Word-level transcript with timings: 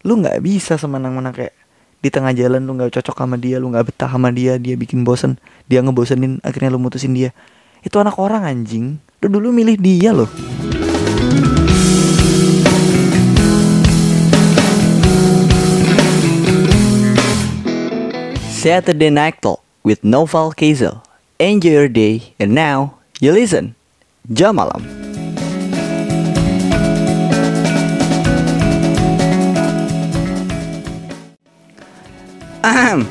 lu 0.00 0.16
nggak 0.16 0.40
bisa 0.40 0.80
semena-mena 0.80 1.28
kayak 1.28 1.52
di 2.00 2.08
tengah 2.08 2.32
jalan 2.32 2.64
lu 2.64 2.72
nggak 2.72 2.96
cocok 2.96 3.20
sama 3.20 3.36
dia 3.36 3.60
lu 3.60 3.68
nggak 3.68 3.92
betah 3.92 4.08
sama 4.08 4.32
dia 4.32 4.56
dia 4.56 4.72
bikin 4.72 5.04
bosen 5.04 5.36
dia 5.68 5.84
ngebosenin 5.84 6.40
akhirnya 6.40 6.72
lu 6.72 6.80
mutusin 6.80 7.12
dia 7.12 7.36
itu 7.84 7.92
anak 8.00 8.16
orang 8.16 8.48
anjing 8.48 8.96
lu 9.20 9.28
dulu 9.28 9.52
milih 9.52 9.76
dia 9.76 10.16
loh 10.16 10.30
Saturday 18.60 19.08
Night 19.08 19.40
Talk 19.40 19.64
with 19.80 20.04
Noval 20.04 20.52
Kazel. 20.52 21.00
Enjoy 21.40 21.72
your 21.72 21.88
day 21.88 22.36
and 22.36 22.52
now 22.52 23.00
you 23.16 23.32
listen. 23.32 23.72
Jam 24.28 24.60
malam. 24.60 24.84
Ahem. 32.60 33.08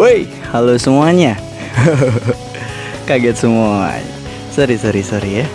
Woi, 0.00 0.24
halo 0.48 0.80
semuanya. 0.80 1.36
Kaget 3.08 3.36
semua. 3.36 4.00
Sorry, 4.48 4.80
sorry, 4.80 5.04
sorry 5.04 5.44
ya. 5.44 5.46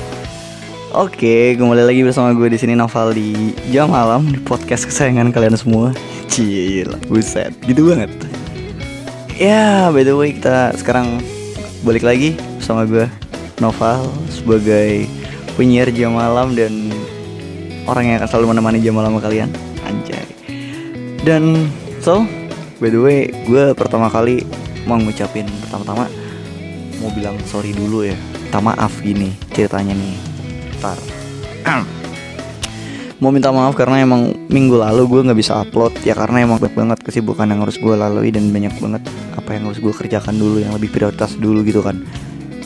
Oke, 0.94 1.58
kembali 1.58 1.82
lagi 1.82 2.06
bersama 2.06 2.30
gue 2.38 2.46
di 2.54 2.62
sini 2.62 2.78
Noval 2.78 3.18
di 3.18 3.58
Jam 3.74 3.90
Malam 3.90 4.30
di 4.30 4.38
podcast 4.38 4.86
kesayangan 4.86 5.34
kalian 5.34 5.58
semua. 5.58 5.98
Cila, 6.30 6.94
buset, 7.10 7.58
gitu 7.66 7.90
banget. 7.90 8.14
Ya, 9.34 9.90
by 9.90 10.06
the 10.06 10.14
way 10.14 10.38
kita 10.38 10.78
sekarang 10.78 11.18
balik 11.82 12.06
lagi 12.06 12.38
bersama 12.62 12.86
gue 12.86 13.10
Noval 13.58 14.14
sebagai 14.30 15.10
penyiar 15.58 15.90
jam 15.90 16.14
malam 16.14 16.54
dan 16.54 16.94
orang 17.90 18.14
yang 18.14 18.16
akan 18.22 18.30
selalu 18.30 18.54
menemani 18.54 18.78
jam 18.78 18.94
malam 18.94 19.18
sama 19.18 19.26
kalian. 19.26 19.50
Anjay. 19.90 20.22
Dan 21.26 21.74
so, 21.98 22.22
by 22.78 22.90
the 22.94 23.02
way, 23.02 23.30
gue 23.46 23.74
pertama 23.74 24.08
kali 24.10 24.46
mau 24.88 24.96
ngucapin 24.98 25.46
pertama-tama 25.68 26.08
mau 27.04 27.10
bilang 27.14 27.38
sorry 27.46 27.74
dulu 27.74 28.06
ya. 28.06 28.18
Minta 28.48 28.60
maaf 28.64 29.04
gini 29.04 29.36
ceritanya 29.54 29.94
nih. 29.94 30.18
Ntar. 30.80 30.98
mau 33.22 33.34
minta 33.34 33.50
maaf 33.50 33.74
karena 33.74 34.06
emang 34.06 34.30
minggu 34.46 34.78
lalu 34.78 35.10
gue 35.10 35.22
nggak 35.26 35.40
bisa 35.42 35.58
upload 35.58 35.94
ya 36.06 36.14
karena 36.14 36.46
emang 36.46 36.62
banyak 36.62 36.78
banget 36.78 37.00
kesibukan 37.02 37.50
yang 37.50 37.66
harus 37.66 37.82
gue 37.82 37.94
lalui 37.98 38.30
dan 38.30 38.54
banyak 38.54 38.74
banget 38.78 39.02
apa 39.34 39.58
yang 39.58 39.66
harus 39.66 39.82
gue 39.82 39.90
kerjakan 39.90 40.38
dulu 40.38 40.62
yang 40.62 40.70
lebih 40.78 40.94
prioritas 40.94 41.34
dulu 41.34 41.66
gitu 41.66 41.82
kan 41.82 41.98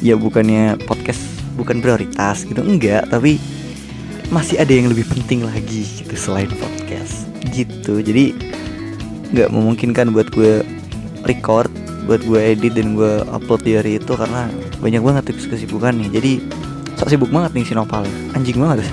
ya 0.03 0.19
bukannya 0.19 0.75
podcast 0.83 1.23
bukan 1.55 1.79
prioritas 1.79 2.43
gitu 2.43 2.59
enggak 2.67 3.07
tapi 3.07 3.39
masih 4.27 4.59
ada 4.59 4.71
yang 4.75 4.91
lebih 4.91 5.07
penting 5.07 5.47
lagi 5.47 5.87
gitu 5.87 6.15
selain 6.19 6.51
podcast 6.51 7.31
gitu 7.55 8.03
jadi 8.03 8.35
nggak 9.31 9.49
memungkinkan 9.49 10.11
buat 10.11 10.27
gue 10.31 10.63
record 11.23 11.71
buat 12.09 12.21
gue 12.25 12.39
edit 12.41 12.75
dan 12.75 12.97
gue 12.97 13.21
upload 13.29 13.61
di 13.61 13.77
hari 13.77 13.91
itu 14.01 14.17
karena 14.17 14.49
banyak 14.81 15.01
banget 15.05 15.23
kesibukan 15.37 15.93
nih. 15.95 16.09
Jadi 16.17 16.31
sok 16.97 17.09
sibuk 17.09 17.29
banget 17.29 17.55
nih 17.55 17.65
si 17.65 17.73
Nopal 17.73 18.05
anjing 18.33 18.57
banget 18.57 18.85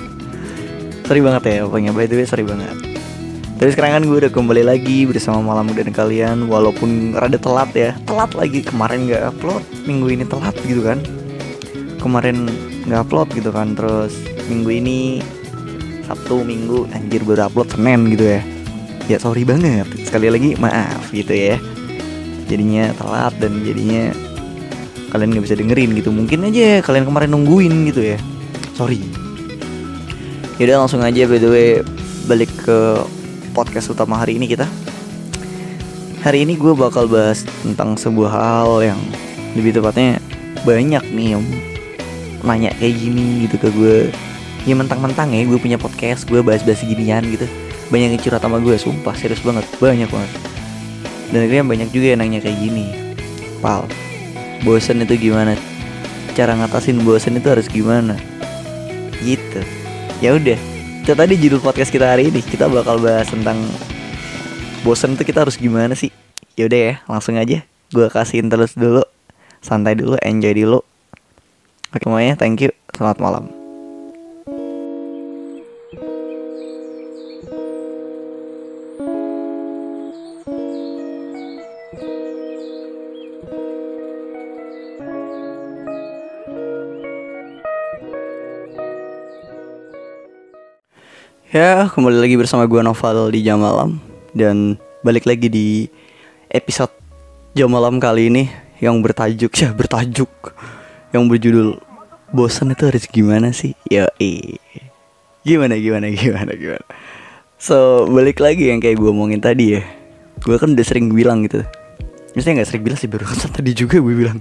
sorry 1.09 1.25
banget 1.25 1.41
ya 1.49 1.65
pokoknya. 1.65 1.91
By 1.91 2.05
the 2.05 2.21
way 2.21 2.29
sorry 2.29 2.45
banget. 2.45 2.77
Tapi 3.59 3.69
sekarang 3.75 3.91
kan 3.97 4.03
gue 4.05 4.17
udah 4.23 4.31
kembali 4.31 4.63
lagi 4.63 5.09
bersama 5.09 5.41
malam 5.41 5.67
dan 5.73 5.89
kalian 5.89 6.45
walaupun 6.45 7.17
rada 7.17 7.35
telat 7.35 7.73
ya. 7.73 7.91
Telat 8.05 8.37
lagi. 8.37 8.61
Kemarin 8.61 9.09
nggak 9.09 9.35
upload 9.35 9.65
minggu 9.89 10.07
ini 10.13 10.23
telat 10.29 10.53
gitu 10.63 10.85
kan. 10.85 11.01
Kemarin 11.97 12.45
nggak 12.85 13.09
upload 13.09 13.27
gitu 13.33 13.49
kan. 13.49 13.73
Terus 13.73 14.13
minggu 14.47 14.69
ini 14.69 14.99
sabtu 16.05 16.45
minggu 16.45 16.87
anjir 16.93 17.25
baru 17.25 17.49
upload 17.49 17.73
senin 17.73 18.09
gitu 18.09 18.25
ya 18.37 18.41
ya 19.09 19.17
sorry 19.17 19.41
banget 19.43 19.89
sekali 20.05 20.29
lagi 20.29 20.53
maaf 20.61 21.09
gitu 21.09 21.33
ya 21.33 21.57
jadinya 22.45 22.93
telat 22.93 23.33
dan 23.41 23.65
jadinya 23.65 24.13
kalian 25.09 25.33
nggak 25.33 25.45
bisa 25.49 25.57
dengerin 25.57 25.97
gitu 25.97 26.13
mungkin 26.13 26.45
aja 26.45 26.85
kalian 26.85 27.09
kemarin 27.09 27.33
nungguin 27.33 27.89
gitu 27.89 28.13
ya 28.13 28.17
sorry 28.77 29.01
Yaudah 30.59 30.83
langsung 30.83 30.99
aja 30.99 31.23
by 31.23 31.39
the 31.39 31.47
way 31.47 31.69
balik 32.27 32.51
ke 32.67 32.99
podcast 33.55 33.95
utama 33.95 34.19
hari 34.19 34.35
ini 34.35 34.43
kita. 34.43 34.67
Hari 36.19 36.43
ini 36.43 36.59
gue 36.59 36.75
bakal 36.75 37.07
bahas 37.07 37.47
tentang 37.63 37.95
sebuah 37.95 38.27
hal 38.27 38.91
yang 38.91 38.99
lebih 39.55 39.79
tepatnya 39.79 40.19
banyak 40.67 40.99
nih 41.15 41.39
yang 41.39 41.43
nanya 42.43 42.75
kayak 42.75 42.91
gini 42.91 43.47
gitu 43.47 43.55
ke 43.55 43.71
gue. 43.71 43.97
Ya 44.67 44.75
mentang-mentang 44.75 45.31
ya 45.31 45.47
gue 45.47 45.55
punya 45.55 45.79
podcast, 45.79 46.27
gue 46.27 46.43
bahas-bahas 46.43 46.83
ginian 46.83 47.23
gitu. 47.23 47.47
Banyak 47.89 48.15
yang 48.15 48.21
curhat 48.21 48.41
sama 48.45 48.61
gue, 48.61 48.75
sumpah 48.77 49.17
serius 49.17 49.41
banget, 49.41 49.65
banyak 49.81 50.09
banget. 50.09 50.31
Dan 51.33 51.45
akhirnya 51.45 51.65
banyak 51.65 51.89
juga 51.89 52.05
yang 52.13 52.19
nanya 52.21 52.39
kayak 52.41 52.57
gini. 52.57 52.85
Pal, 53.61 53.85
bosen 54.61 55.01
itu 55.01 55.17
gimana? 55.17 55.57
Cara 56.37 56.53
ngatasin 56.57 57.01
bosen 57.01 57.37
itu 57.37 57.49
harus 57.49 57.65
gimana? 57.65 58.17
Gitu. 59.21 59.61
Ya 60.21 60.37
udah. 60.37 60.57
Itu 61.05 61.17
tadi 61.17 61.33
judul 61.41 61.61
podcast 61.61 61.89
kita 61.89 62.13
hari 62.13 62.29
ini. 62.29 62.45
Kita 62.45 62.69
bakal 62.69 63.01
bahas 63.01 63.29
tentang 63.29 63.57
bosen 64.85 65.17
tuh 65.17 65.25
kita 65.25 65.43
harus 65.45 65.57
gimana 65.57 65.97
sih? 65.97 66.13
Ya 66.53 66.69
udah 66.69 66.79
ya 66.79 66.93
langsung 67.09 67.35
aja. 67.35 67.65
Gue 67.89 68.07
kasihin 68.07 68.47
terus 68.53 68.77
dulu. 68.77 69.01
Santai 69.59 69.97
dulu 69.97 70.15
enjoy 70.21 70.53
dulu. 70.53 70.79
Oke 71.89 72.05
semuanya 72.05 72.37
thank 72.37 72.61
you. 72.61 72.71
Selamat 72.93 73.17
malam 73.17 73.58
Ya, 91.49 91.89
kembali 91.89 92.21
lagi 92.21 92.37
bersama 92.37 92.69
gue 92.69 92.77
Noval 92.77 93.33
di 93.33 93.41
jam 93.41 93.57
malam. 93.57 93.97
Dan 94.37 94.77
balik 95.01 95.25
lagi 95.25 95.49
di 95.49 95.89
episode 96.53 96.93
jam 97.57 97.73
malam 97.73 97.97
kali 97.97 98.29
ini 98.29 98.53
Yang 98.77 98.95
bertajuk, 99.01 99.51
ya 99.57 99.73
bertajuk. 99.73 100.29
Yang 101.09 101.23
berjudul 101.25 101.67
Bosan 102.29 102.69
itu 102.69 102.85
harus 102.85 103.09
gimana 103.09 103.49
sih? 103.49 103.73
Ya 103.89 104.13
Gimana, 105.41 105.73
gimana, 105.81 106.13
gimana, 106.13 106.53
gimana? 106.53 106.85
So, 107.57 108.05
balik 108.05 108.37
lagi 108.37 108.69
yang 108.69 108.77
kayak 108.77 109.01
gue 109.01 109.09
omongin 109.09 109.41
tadi 109.41 109.73
ya. 109.73 109.83
Gue 110.45 110.61
kan 110.61 110.77
udah 110.77 110.85
sering 110.85 111.09
bilang 111.09 111.49
gitu. 111.49 111.65
Misalnya 112.37 112.61
gak 112.61 112.77
sering 112.77 112.85
bilang 112.85 112.99
sih, 113.01 113.09
baru 113.09 113.25
kan 113.25 113.49
tadi 113.49 113.73
juga 113.73 113.97
gue 113.97 114.13
bilang 114.13 114.37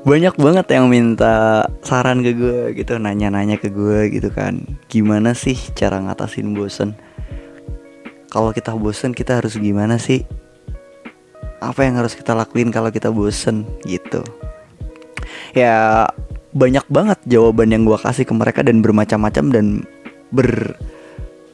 banyak 0.00 0.32
banget 0.40 0.66
yang 0.72 0.88
minta 0.88 1.68
saran 1.84 2.24
ke 2.24 2.32
gue 2.32 2.72
gitu 2.72 2.96
nanya-nanya 2.96 3.60
ke 3.60 3.68
gue 3.68 4.08
gitu 4.08 4.32
kan. 4.32 4.64
Gimana 4.88 5.36
sih 5.36 5.56
cara 5.76 6.00
ngatasin 6.00 6.56
bosen? 6.56 6.96
Kalau 8.32 8.54
kita 8.56 8.72
bosen 8.72 9.12
kita 9.12 9.44
harus 9.44 9.60
gimana 9.60 10.00
sih? 10.00 10.24
Apa 11.60 11.84
yang 11.84 12.00
harus 12.00 12.16
kita 12.16 12.32
lakuin 12.32 12.72
kalau 12.72 12.88
kita 12.88 13.12
bosen 13.12 13.68
gitu? 13.84 14.24
Ya 15.52 16.08
banyak 16.56 16.86
banget 16.88 17.18
jawaban 17.28 17.68
yang 17.68 17.84
gue 17.84 17.98
kasih 18.00 18.24
ke 18.24 18.32
mereka 18.32 18.64
dan 18.64 18.80
bermacam-macam 18.80 19.44
dan 19.52 19.66
ber 20.32 20.80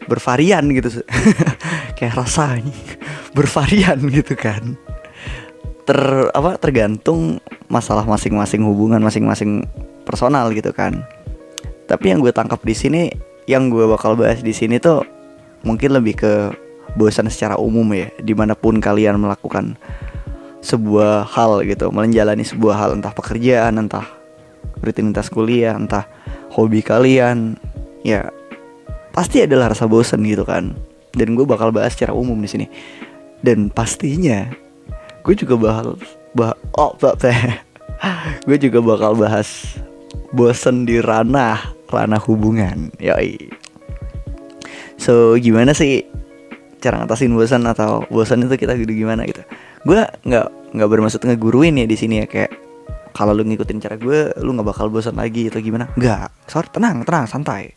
bervarian 0.06 0.70
gitu. 0.70 1.02
Kayak 1.98 2.22
rasanya 2.22 2.70
bervarian 3.36 3.98
gitu 4.06 4.38
kan. 4.38 4.78
Ter 5.82 6.30
apa 6.30 6.54
tergantung 6.62 7.42
masalah 7.66 8.06
masing-masing 8.06 8.62
hubungan 8.62 9.02
masing-masing 9.02 9.66
personal 10.06 10.50
gitu 10.54 10.70
kan. 10.70 11.02
Tapi 11.86 12.14
yang 12.14 12.22
gue 12.22 12.34
tangkap 12.34 12.62
di 12.62 12.74
sini 12.74 13.02
yang 13.46 13.70
gue 13.70 13.86
bakal 13.86 14.18
bahas 14.18 14.42
di 14.42 14.50
sini 14.50 14.82
tuh 14.82 15.06
mungkin 15.62 15.94
lebih 15.94 16.18
ke 16.18 16.32
bosan 16.98 17.30
secara 17.30 17.58
umum 17.58 17.86
ya 17.94 18.10
di 18.18 18.34
mana 18.34 18.58
pun 18.58 18.78
kalian 18.82 19.18
melakukan 19.18 19.78
sebuah 20.62 21.30
hal 21.30 21.62
gitu 21.62 21.94
menjalani 21.94 22.42
sebuah 22.42 22.74
hal 22.74 22.90
entah 22.98 23.14
pekerjaan 23.14 23.78
entah 23.78 24.02
rutinitas 24.82 25.30
kuliah 25.30 25.78
entah 25.78 26.10
hobi 26.50 26.82
kalian 26.82 27.54
ya 28.02 28.34
pasti 29.16 29.40
adalah 29.40 29.72
rasa 29.72 29.88
bosan 29.88 30.20
gitu 30.28 30.44
kan. 30.44 30.76
Dan 31.16 31.32
gue 31.32 31.48
bakal 31.48 31.72
bahas 31.72 31.96
secara 31.96 32.12
umum 32.12 32.36
di 32.36 32.48
sini. 32.52 32.66
Dan 33.40 33.72
pastinya 33.72 34.52
gue 35.24 35.32
juga 35.32 35.56
bakal 35.56 35.96
bah 36.36 36.52
oh 36.76 36.92
gue 38.46 38.56
juga 38.60 38.78
bakal 38.84 39.16
bahas 39.16 39.80
bosen 40.36 40.84
di 40.84 41.00
ranah 41.00 41.72
ranah 41.88 42.20
hubungan 42.28 42.92
yoi. 43.00 43.48
So 45.00 45.40
gimana 45.40 45.72
sih 45.72 46.04
cara 46.84 47.00
ngatasin 47.00 47.32
bosan 47.32 47.64
atau 47.64 48.04
bosan 48.12 48.44
itu 48.44 48.54
kita 48.60 48.76
gitu 48.76 48.92
gimana 48.92 49.24
gitu? 49.24 49.40
Gue 49.88 50.04
nggak 50.28 50.76
nggak 50.76 50.88
bermaksud 50.92 51.24
ngeguruin 51.24 51.80
ya 51.80 51.88
di 51.88 51.96
sini 51.96 52.20
ya 52.20 52.26
kayak 52.28 52.52
kalau 53.16 53.32
lu 53.32 53.48
ngikutin 53.48 53.80
cara 53.80 53.96
gue 53.96 54.36
lu 54.44 54.52
nggak 54.52 54.68
bakal 54.76 54.92
bosan 54.92 55.16
lagi 55.16 55.48
atau 55.48 55.64
gimana? 55.64 55.88
Nggak. 55.96 56.52
Sorry 56.52 56.68
tenang 56.68 57.00
tenang 57.08 57.24
santai. 57.24 57.72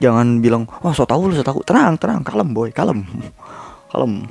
Jangan 0.00 0.40
bilang 0.40 0.64
wah 0.80 0.96
so 0.96 1.04
tau 1.04 1.28
lu 1.28 1.36
so 1.36 1.44
tau. 1.44 1.60
Tenang 1.60 2.00
tenang 2.00 2.24
kalem 2.24 2.56
boy 2.56 2.72
kalem. 2.72 3.04
Kalem. 3.92 4.26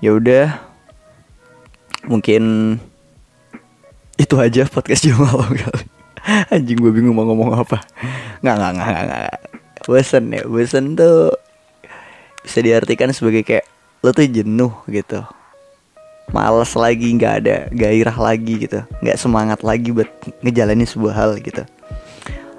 Ya 0.00 0.16
udah 0.16 0.67
mungkin 2.06 2.76
itu 4.18 4.34
aja 4.38 4.66
podcast 4.66 5.06
Jamal 5.06 5.46
kali. 5.46 5.84
Anjing 6.54 6.78
gue 6.78 6.92
bingung 6.92 7.14
mau 7.16 7.24
ngomong 7.26 7.54
apa. 7.54 7.80
Nggak 8.42 8.54
nggak 8.54 8.72
nggak 8.74 8.88
nggak 8.90 9.04
nggak. 9.06 9.38
Bosen 9.88 10.24
ya 10.34 10.42
bosen 10.44 10.84
tuh. 10.98 11.32
Bisa 12.44 12.58
diartikan 12.60 13.10
sebagai 13.10 13.42
kayak 13.46 13.66
lo 14.04 14.10
tuh 14.12 14.28
jenuh 14.28 14.74
gitu. 14.90 15.22
Males 16.28 16.72
lagi 16.76 17.08
nggak 17.16 17.34
ada 17.42 17.56
gairah 17.72 18.16
lagi 18.18 18.68
gitu. 18.68 18.84
Nggak 19.00 19.18
semangat 19.18 19.60
lagi 19.64 19.94
buat 19.94 20.10
ngejalanin 20.44 20.84
sebuah 20.84 21.14
hal 21.16 21.30
gitu. 21.40 21.64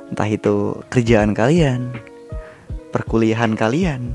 Entah 0.09 0.25
itu 0.25 0.81
kerjaan 0.89 1.38
kalian 1.38 1.94
perkuliahan 2.89 3.53
kalian 3.53 4.09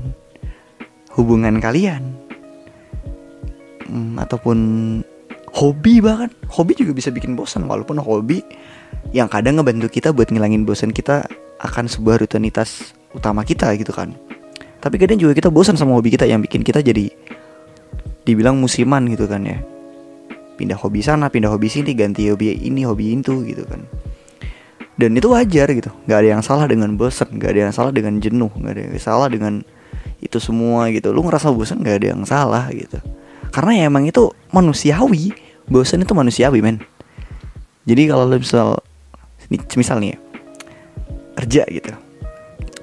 hubungan 1.15 1.63
kalian 1.63 2.11
hmm, 3.87 4.19
ataupun 4.19 4.57
hobi 5.55 6.03
bahkan. 6.03 6.29
Hobi 6.51 6.75
juga 6.75 6.91
bisa 6.91 7.09
bikin 7.09 7.39
bosan 7.39 7.63
walaupun 7.65 7.97
hobi 7.97 8.43
yang 9.15 9.31
kadang 9.31 9.57
ngebantu 9.57 9.87
kita 9.87 10.11
buat 10.11 10.27
ngilangin 10.27 10.67
bosan 10.67 10.91
kita 10.91 11.23
akan 11.63 11.87
sebuah 11.87 12.19
rutinitas 12.27 12.91
utama 13.15 13.47
kita 13.47 13.71
gitu 13.79 13.95
kan. 13.95 14.11
Tapi 14.83 14.99
kadang 14.99 15.17
juga 15.17 15.33
kita 15.33 15.47
bosan 15.49 15.79
sama 15.79 15.95
hobi 15.95 16.13
kita 16.13 16.27
yang 16.27 16.43
bikin 16.43 16.61
kita 16.61 16.83
jadi 16.83 17.09
dibilang 18.27 18.59
musiman 18.59 19.07
gitu 19.07 19.25
kan 19.25 19.47
ya. 19.47 19.57
Pindah 20.59 20.75
hobi 20.79 20.99
sana 21.03 21.31
pindah 21.31 21.51
hobi 21.51 21.71
sini 21.71 21.95
ganti 21.95 22.27
hobi 22.27 22.51
ini 22.59 22.83
hobi 22.83 23.15
itu 23.15 23.47
gitu 23.47 23.63
kan. 23.65 23.87
Dan 24.95 25.15
itu 25.15 25.27
wajar 25.31 25.67
gitu. 25.71 25.91
Nggak 26.07 26.19
ada 26.19 26.29
yang 26.39 26.43
salah 26.43 26.67
dengan 26.67 26.99
bosan 26.99 27.31
nggak 27.31 27.49
ada 27.55 27.59
yang 27.71 27.73
salah 27.73 27.91
dengan 27.95 28.19
jenuh 28.19 28.51
nggak 28.51 28.71
ada 28.75 28.81
yang 28.91 28.93
salah 28.99 29.27
dengan 29.31 29.63
itu 30.19 30.37
semua 30.43 30.91
gitu. 30.91 31.15
Lu 31.15 31.23
ngerasa 31.23 31.51
bosan 31.55 31.79
nggak 31.79 31.95
ada 32.03 32.07
yang 32.11 32.23
salah 32.27 32.67
gitu. 32.75 32.99
Karena 33.55 33.71
ya 33.71 33.83
emang 33.87 34.03
itu 34.03 34.35
manusiawi 34.51 35.44
bosan 35.69 36.05
itu 36.05 36.13
manusiawi 36.13 36.61
men. 36.61 36.81
Jadi 37.85 38.09
kalau 38.09 38.25
lu 38.25 38.41
misal 38.41 38.81
misal 39.77 40.01
nih 40.01 40.15
ya, 40.15 40.17
kerja 41.37 41.63
gitu. 41.69 41.93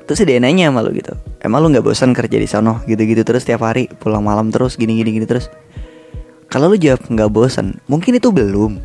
Terus 0.07 0.19
dia 0.27 0.39
nanya 0.39 0.71
sama 0.71 0.83
lu 0.83 0.95
gitu 0.95 1.15
emang 1.43 1.59
lu 1.67 1.75
nggak 1.75 1.85
bosan 1.85 2.15
kerja 2.15 2.39
di 2.39 2.47
sana 2.47 2.79
gitu-gitu 2.87 3.27
terus 3.27 3.43
tiap 3.43 3.67
hari 3.67 3.91
pulang 3.91 4.23
malam 4.23 4.49
terus 4.55 4.79
gini 4.79 5.03
gini 5.03 5.27
terus. 5.27 5.51
Kalau 6.47 6.71
lu 6.71 6.79
jawab 6.79 7.03
nggak 7.03 7.31
bosan 7.31 7.83
mungkin 7.91 8.17
itu 8.17 8.31
belum. 8.31 8.79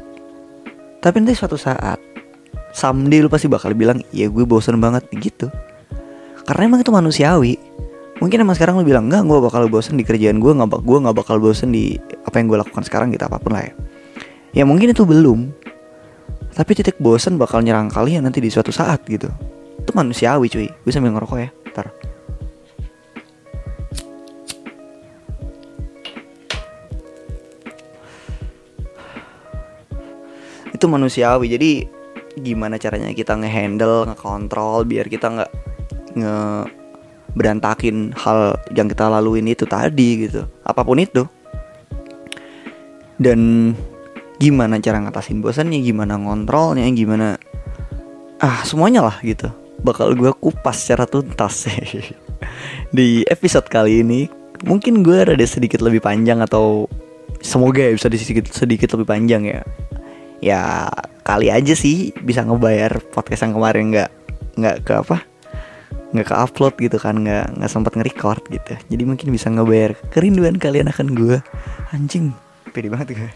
Tapi 0.98 1.16
nanti 1.22 1.38
suatu 1.38 1.56
saat 1.56 2.02
someday 2.74 3.22
lu 3.22 3.30
pasti 3.30 3.46
bakal 3.46 3.78
bilang 3.78 4.02
iya 4.10 4.28
gue 4.28 4.44
bosen 4.44 4.82
banget 4.82 5.06
gitu. 5.22 5.48
Karena 6.50 6.74
emang 6.74 6.82
itu 6.82 6.90
manusiawi. 6.90 7.56
Mungkin 8.18 8.42
emang 8.42 8.58
sekarang 8.58 8.82
lu 8.82 8.86
bilang 8.88 9.06
enggak 9.14 9.22
gue 9.30 9.38
bakal 9.38 9.70
bosen 9.70 9.94
di 9.94 10.02
kerjaan 10.02 10.42
gue 10.42 10.52
nggak 10.58 10.82
gue 10.82 10.98
nggak 11.06 11.16
bakal 11.16 11.38
bosen 11.38 11.70
di 11.70 12.02
apa 12.26 12.42
yang 12.42 12.50
gue 12.50 12.58
lakukan 12.58 12.82
sekarang 12.82 13.14
gitu 13.14 13.30
apa 13.30 13.38
pun 13.38 13.54
lah 13.54 13.70
ya 13.70 13.74
ya 14.58 14.66
mungkin 14.66 14.90
itu 14.90 15.06
belum. 15.06 15.54
Tapi 16.58 16.74
titik 16.74 16.98
bosen 16.98 17.38
bakal 17.38 17.62
nyerang 17.62 17.94
kalian 17.94 18.26
nanti 18.26 18.42
di 18.42 18.50
suatu 18.50 18.74
saat 18.74 19.06
gitu. 19.06 19.30
Itu 19.78 19.94
manusiawi 19.94 20.50
cuy. 20.50 20.66
Gue 20.66 20.90
sambil 20.90 21.14
ngerokok 21.14 21.38
ya 21.38 21.50
ntar 21.70 21.94
itu 30.78 30.86
manusiawi. 30.86 31.50
Jadi 31.54 31.72
gimana 32.38 32.78
caranya 32.78 33.10
kita 33.14 33.34
ngehandle, 33.34 34.14
ngekontrol 34.14 34.86
biar 34.86 35.10
kita 35.10 35.28
nggak 35.34 35.52
nge 36.18 36.36
berantakin 37.38 38.14
hal 38.18 38.58
yang 38.74 38.90
kita 38.90 39.10
laluin 39.10 39.50
itu 39.50 39.66
tadi 39.66 40.30
gitu. 40.30 40.46
Apa 40.62 40.86
pun 40.86 41.02
itu. 41.02 41.26
Dan 43.18 43.74
gimana 44.38 44.78
cara 44.82 45.02
ngatasin 45.02 45.42
bosannya, 45.42 45.82
gimana 45.82 46.18
ngontrolnya, 46.18 46.86
gimana 46.94 47.38
ah 48.42 48.62
semuanya 48.66 49.06
lah 49.06 49.18
gitu. 49.22 49.50
Bakal 49.82 50.18
gue 50.18 50.34
kupas 50.38 50.78
secara 50.78 51.06
tuntas 51.06 51.70
di 52.98 53.26
episode 53.30 53.70
kali 53.70 54.02
ini. 54.02 54.30
Mungkin 54.66 55.06
gue 55.06 55.22
ada 55.22 55.46
sedikit 55.46 55.86
lebih 55.86 56.02
panjang 56.02 56.42
atau 56.42 56.90
semoga 57.46 57.86
ya 57.86 57.94
bisa 57.94 58.10
sedikit 58.10 58.50
sedikit 58.50 58.90
lebih 58.98 59.08
panjang 59.10 59.44
ya. 59.46 59.62
Ya 60.38 60.62
kali 61.26 61.50
aja 61.50 61.74
sih 61.74 62.14
bisa 62.22 62.46
ngebayar 62.46 63.02
podcast 63.14 63.46
yang 63.46 63.58
kemarin 63.58 63.94
nggak 63.94 64.12
nggak 64.58 64.78
ke 64.86 64.94
apa 64.96 65.18
nggak 66.16 66.28
ke 66.32 66.36
upload 66.40 66.74
gitu 66.80 66.98
kan 66.98 67.20
nggak 67.20 67.60
nggak 67.60 67.72
sempat 67.72 67.94
nge-record 68.00 68.42
gitu 68.48 68.80
jadi 68.88 69.04
mungkin 69.04 69.28
bisa 69.36 69.52
ngebayar 69.52 69.92
kerinduan 70.08 70.56
kalian 70.56 70.88
akan 70.88 71.12
gue 71.12 71.38
anjing 71.92 72.32
pede 72.72 72.88
banget 72.88 73.12
gue 73.12 73.30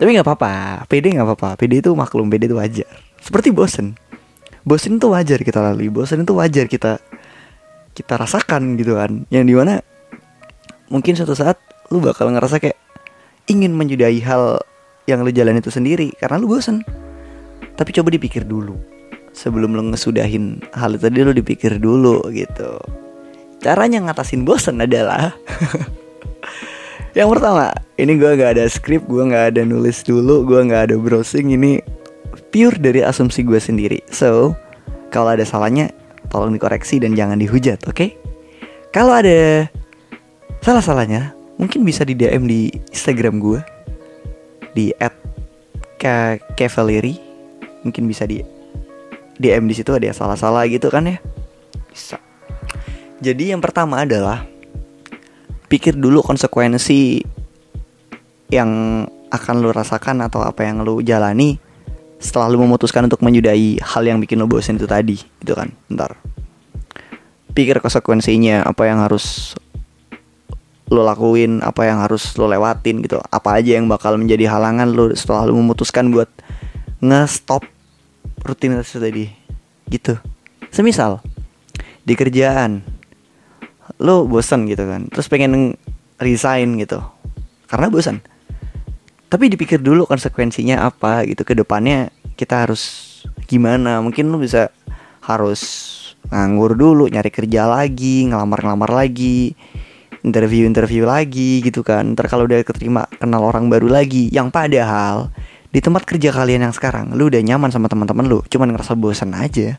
tapi 0.00 0.16
nggak 0.16 0.24
apa-apa 0.24 0.88
pede 0.88 1.12
nggak 1.12 1.28
apa-apa. 1.28 1.60
Pede 1.60 1.84
itu 1.84 1.92
maklum 1.92 2.32
pede 2.32 2.48
itu 2.48 2.56
wajar. 2.56 2.88
Seperti 3.20 3.52
bosen. 3.52 4.00
Bosen 4.64 4.96
itu 4.96 5.12
wajar 5.12 5.44
kita 5.44 5.60
lalui. 5.60 5.92
Bosen 5.92 6.24
itu 6.24 6.32
wajar 6.32 6.64
kita 6.64 6.96
kita 7.92 8.16
rasakan 8.16 8.80
gitu 8.80 8.96
kan. 8.96 9.28
Yang 9.28 9.44
di 9.44 9.54
mana 9.60 9.74
mungkin 10.88 11.20
suatu 11.20 11.36
saat 11.36 11.60
lu 11.92 12.00
bakal 12.00 12.32
ngerasa 12.32 12.56
kayak 12.64 12.80
ingin 13.44 13.76
menyudahi 13.76 14.24
hal 14.24 14.64
yang 15.04 15.20
lu 15.20 15.28
jalan 15.36 15.60
itu 15.60 15.68
sendiri 15.68 16.16
karena 16.16 16.40
lu 16.40 16.48
bosen. 16.48 16.80
Tapi 17.76 17.92
coba 17.92 18.08
dipikir 18.08 18.48
dulu. 18.48 18.80
Sebelum 19.36 19.76
lu 19.76 19.92
ngesudahin 19.92 20.64
hal 20.72 20.96
itu 20.96 21.12
tadi 21.12 21.20
lu 21.20 21.36
dipikir 21.36 21.76
dulu 21.76 22.24
gitu. 22.32 22.80
Caranya 23.60 24.00
ngatasin 24.00 24.48
bosen 24.48 24.80
adalah 24.80 25.36
yang 27.14 27.28
pertama 27.30 27.74
ini 27.98 28.16
gue 28.16 28.30
gak 28.38 28.56
ada 28.58 28.64
skrip 28.70 29.04
gue 29.06 29.22
gak 29.28 29.54
ada 29.56 29.62
nulis 29.66 30.02
dulu 30.06 30.46
gue 30.46 30.60
gak 30.70 30.90
ada 30.90 30.96
browsing. 30.96 31.54
Ini 31.54 31.82
pure 32.54 32.78
dari 32.78 33.02
asumsi 33.02 33.42
gue 33.42 33.58
sendiri. 33.58 33.98
So 34.10 34.54
kalau 35.10 35.34
ada 35.34 35.42
salahnya 35.42 35.90
tolong 36.30 36.54
dikoreksi 36.54 37.02
dan 37.02 37.18
jangan 37.18 37.42
dihujat 37.42 37.82
oke? 37.90 37.96
Okay? 37.96 38.10
kalau 38.90 39.14
ada 39.14 39.70
salah 40.62 40.82
salahnya 40.82 41.30
mungkin 41.58 41.86
bisa 41.86 42.02
di 42.02 42.18
DM 42.18 42.46
di 42.46 42.70
Instagram 42.90 43.38
gue 43.38 43.60
di 44.74 44.90
@cavalery 46.58 47.18
mungkin 47.86 48.10
bisa 48.10 48.26
di 48.26 48.42
DM 49.40 49.70
di 49.70 49.74
situ 49.74 49.94
ada 49.94 50.12
salah-salah 50.12 50.68
gitu 50.68 50.92
kan 50.92 51.08
ya? 51.08 51.16
Bisa. 51.88 52.20
Jadi 53.24 53.56
yang 53.56 53.64
pertama 53.64 54.04
adalah 54.04 54.44
pikir 55.70 55.94
dulu 55.94 56.26
konsekuensi 56.26 57.22
yang 58.50 58.70
akan 59.30 59.54
lo 59.62 59.70
rasakan 59.70 60.26
atau 60.26 60.42
apa 60.42 60.66
yang 60.66 60.82
lo 60.82 60.98
jalani 60.98 61.62
setelah 62.18 62.50
lo 62.50 62.58
memutuskan 62.58 63.06
untuk 63.06 63.22
menyudahi 63.22 63.78
hal 63.78 64.02
yang 64.02 64.18
bikin 64.18 64.42
lo 64.42 64.50
bosan 64.50 64.76
itu 64.76 64.90
tadi 64.90 65.16
itu 65.22 65.52
kan? 65.54 65.70
Ntar 65.86 66.18
pikir 67.54 67.78
konsekuensinya 67.78 68.66
apa 68.66 68.90
yang 68.90 69.02
harus 69.02 69.54
lo 70.90 71.06
lakuin 71.06 71.62
apa 71.62 71.86
yang 71.86 72.02
harus 72.02 72.34
lo 72.34 72.50
lewatin 72.50 73.06
gitu. 73.06 73.22
Apa 73.30 73.62
aja 73.62 73.78
yang 73.78 73.86
bakal 73.86 74.18
menjadi 74.18 74.50
halangan 74.50 74.90
lo 74.90 75.14
setelah 75.14 75.46
lo 75.46 75.54
memutuskan 75.54 76.10
buat 76.10 76.26
nge-stop 76.98 77.62
rutinitas 78.42 78.90
tadi 78.90 79.30
gitu. 79.86 80.18
Semisal 80.74 81.22
di 82.02 82.18
kerjaan 82.18 82.82
lo 84.00 84.24
bosan 84.24 84.64
gitu 84.66 84.88
kan. 84.88 85.06
Terus 85.12 85.28
pengen 85.28 85.76
resign 86.18 86.80
gitu. 86.80 86.98
Karena 87.68 87.86
bosan 87.92 88.24
tapi 89.30 89.46
dipikir 89.46 89.78
dulu 89.78 90.10
konsekuensinya 90.10 90.82
apa 90.90 91.22
gitu. 91.24 91.46
Ke 91.46 91.54
depannya 91.54 92.10
kita 92.34 92.66
harus 92.66 92.82
gimana. 93.46 94.02
Mungkin 94.02 94.26
lo 94.26 94.42
bisa 94.42 94.74
harus 95.22 95.62
nganggur 96.28 96.74
dulu 96.74 97.06
nyari 97.06 97.30
kerja 97.30 97.70
lagi 97.70 98.26
ngelamar-ngelamar 98.28 98.90
lagi 98.90 99.54
interview-interview 100.26 101.06
lagi 101.06 101.62
gitu 101.62 101.86
kan. 101.86 102.18
Ntar 102.18 102.26
kalau 102.26 102.50
udah 102.50 102.58
keterima 102.66 103.06
kenal 103.22 103.46
orang 103.46 103.72
baru 103.72 103.88
lagi 103.88 104.28
Yang 104.28 104.52
padahal 104.52 105.32
di 105.70 105.78
tempat 105.78 106.02
kerja 106.02 106.34
kalian 106.34 106.66
yang 106.66 106.74
sekarang 106.74 107.14
Lu 107.14 107.30
udah 107.30 107.38
nyaman 107.40 107.70
sama 107.70 107.86
teman-teman 107.86 108.26
lu 108.26 108.42
Cuman 108.50 108.74
ngerasa 108.74 108.98
bosan 108.98 109.32
aja. 109.32 109.78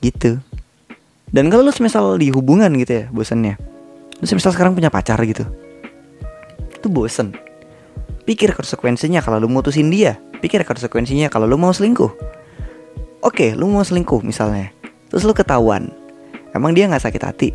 Gitu 0.00 0.40
Dan 1.28 1.52
kalau 1.52 1.68
lu 1.68 1.72
semisal 1.72 2.16
di 2.16 2.32
hubungan 2.32 2.72
gitu 2.80 3.04
ya 3.04 3.04
bosannya. 3.12 3.60
Lu 4.18 4.24
semisal 4.24 4.52
sekarang 4.52 4.72
punya 4.72 4.88
pacar 4.88 5.20
gitu. 5.22 5.44
Itu 6.72 6.88
bosan 6.88 7.36
Pikir 8.28 8.52
konsekuensinya 8.52 9.24
kalau 9.24 9.40
lu 9.40 9.48
mutusin 9.48 9.88
dia. 9.88 10.20
Pikir 10.44 10.60
konsekuensinya 10.60 11.32
kalau 11.32 11.48
lu 11.48 11.56
mau 11.56 11.72
selingkuh. 11.72 12.12
Oke, 13.24 13.56
lu 13.56 13.72
mau 13.72 13.80
selingkuh 13.80 14.20
misalnya. 14.20 14.68
Terus 15.08 15.24
lu 15.24 15.32
ketahuan. 15.32 15.88
Emang 16.52 16.76
dia 16.76 16.92
gak 16.92 17.08
sakit 17.08 17.22
hati? 17.24 17.48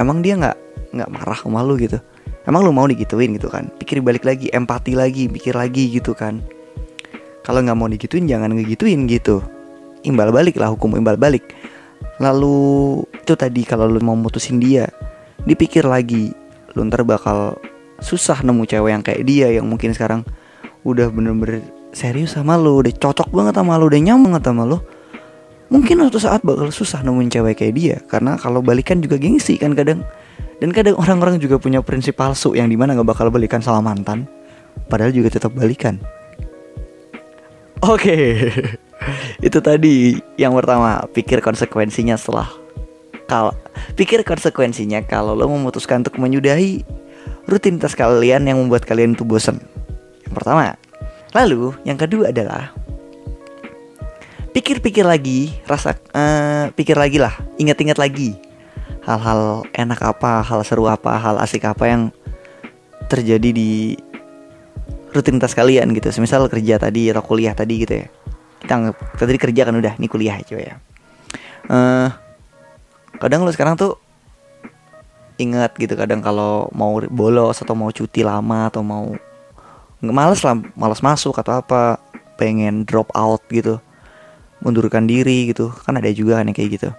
Emang 0.00 0.24
dia 0.24 0.40
gak 0.40 0.56
nggak 0.96 1.12
marah 1.12 1.36
sama 1.36 1.60
lu 1.60 1.76
gitu? 1.76 2.00
Emang 2.48 2.64
lu 2.64 2.72
mau 2.72 2.88
digituin 2.88 3.36
gitu 3.36 3.52
kan? 3.52 3.68
Pikir 3.76 4.00
balik 4.00 4.24
lagi 4.24 4.48
empati 4.48 4.96
lagi 4.96 5.28
pikir 5.28 5.52
lagi 5.52 5.92
gitu 5.92 6.16
kan? 6.16 6.40
Kalau 7.44 7.60
nggak 7.60 7.76
mau 7.76 7.92
digituin 7.92 8.24
jangan 8.24 8.56
ngegituin 8.56 9.04
gitu. 9.04 9.44
Imbal 10.08 10.32
balik 10.32 10.56
lah 10.56 10.72
hukum 10.72 10.96
imbal 10.96 11.20
balik 11.20 11.52
lalu 12.18 13.02
itu 13.14 13.34
tadi 13.38 13.62
kalau 13.62 13.86
lu 13.86 14.02
mau 14.02 14.18
mutusin 14.18 14.58
dia 14.58 14.90
dipikir 15.46 15.86
lagi 15.86 16.34
lu 16.74 16.86
ntar 16.86 17.06
bakal 17.06 17.56
susah 17.98 18.42
nemu 18.42 18.66
cewek 18.66 18.90
yang 18.94 19.02
kayak 19.02 19.22
dia 19.26 19.46
yang 19.50 19.66
mungkin 19.66 19.90
sekarang 19.94 20.22
udah 20.86 21.10
bener-bener 21.10 21.62
serius 21.90 22.38
sama 22.38 22.54
lu 22.54 22.78
udah 22.82 22.94
cocok 22.94 23.30
banget 23.34 23.54
sama 23.58 23.74
lu 23.78 23.90
udah 23.90 24.00
nyaman 24.02 24.38
sama 24.42 24.62
lu. 24.66 24.78
Mungkin 25.68 26.00
suatu 26.00 26.16
saat 26.16 26.40
bakal 26.40 26.72
susah 26.72 27.04
nemuin 27.04 27.28
cewek 27.28 27.60
kayak 27.60 27.74
dia 27.76 27.96
karena 28.08 28.40
kalau 28.40 28.64
balikan 28.64 29.04
juga 29.04 29.20
gengsi 29.20 29.60
kan 29.60 29.76
kadang. 29.76 30.00
Dan 30.58 30.74
kadang 30.74 30.98
orang-orang 30.98 31.38
juga 31.38 31.54
punya 31.54 31.78
prinsip 31.86 32.18
palsu 32.18 32.58
yang 32.58 32.66
di 32.66 32.74
mana 32.74 32.98
gak 32.98 33.06
bakal 33.06 33.30
balikan 33.30 33.62
sama 33.62 33.78
mantan 33.78 34.26
padahal 34.90 35.14
juga 35.14 35.30
tetap 35.30 35.54
balikan. 35.54 36.02
Oke. 37.78 37.94
okay. 37.94 38.26
itu 39.48 39.64
tadi 39.64 40.20
yang 40.36 40.52
pertama 40.52 41.00
pikir 41.16 41.40
konsekuensinya 41.40 42.20
setelah 42.20 42.52
kalau 43.24 43.56
pikir 43.96 44.20
konsekuensinya 44.20 45.00
kalau 45.08 45.32
lo 45.32 45.48
memutuskan 45.48 46.04
untuk 46.04 46.20
menyudahi 46.20 46.84
rutinitas 47.48 47.96
kalian 47.96 48.44
yang 48.44 48.60
membuat 48.60 48.84
kalian 48.84 49.16
itu 49.16 49.24
bosan 49.24 49.56
yang 50.28 50.34
pertama. 50.36 50.76
Lalu 51.32 51.72
yang 51.88 51.96
kedua 51.96 52.28
adalah 52.28 52.72
pikir-pikir 54.52 55.04
lagi 55.04 55.56
rasa 55.64 55.96
uh, 56.12 56.68
pikir 56.72 56.96
lagi 56.96 57.16
lah 57.16 57.32
ingat-ingat 57.56 57.96
lagi 57.96 58.36
hal-hal 59.04 59.64
enak 59.72 60.00
apa 60.04 60.44
hal 60.44 60.60
seru 60.64 60.88
apa 60.88 61.16
hal 61.16 61.40
asik 61.40 61.64
apa 61.64 61.88
yang 61.88 62.02
terjadi 63.08 63.48
di 63.52 63.96
rutinitas 65.16 65.56
kalian 65.56 65.96
gitu. 65.96 66.12
Semisal 66.12 66.44
kerja 66.52 66.76
tadi 66.76 67.08
atau 67.08 67.24
kuliah 67.24 67.56
tadi 67.56 67.80
gitu 67.80 68.04
ya 68.04 68.08
kita 68.58 68.72
anggap 68.74 68.96
tadi 69.14 69.38
kerja 69.38 69.62
kan 69.68 69.74
udah 69.78 69.94
ini 69.98 70.06
kuliah 70.10 70.36
coba 70.42 70.62
ya. 70.62 70.74
Uh, 71.68 72.08
kadang 73.20 73.44
lo 73.44 73.50
sekarang 73.52 73.76
tuh 73.76 73.98
ingat 75.38 75.76
gitu 75.78 75.94
kadang 75.94 76.18
kalau 76.18 76.66
mau 76.74 76.98
bolos 77.06 77.62
atau 77.62 77.78
mau 77.78 77.94
cuti 77.94 78.26
lama 78.26 78.66
atau 78.66 78.82
mau 78.82 79.14
nggak 80.02 80.16
males 80.16 80.40
lah 80.42 80.58
males 80.74 80.98
masuk 81.02 81.38
atau 81.38 81.62
apa 81.62 82.02
pengen 82.38 82.82
drop 82.86 83.10
out 83.14 83.42
gitu 83.50 83.78
mundurkan 84.58 85.06
diri 85.06 85.54
gitu. 85.54 85.70
Kan 85.86 85.98
ada 85.98 86.10
juga 86.10 86.42
kan 86.42 86.50
kayak 86.50 86.70
gitu. 86.82 86.90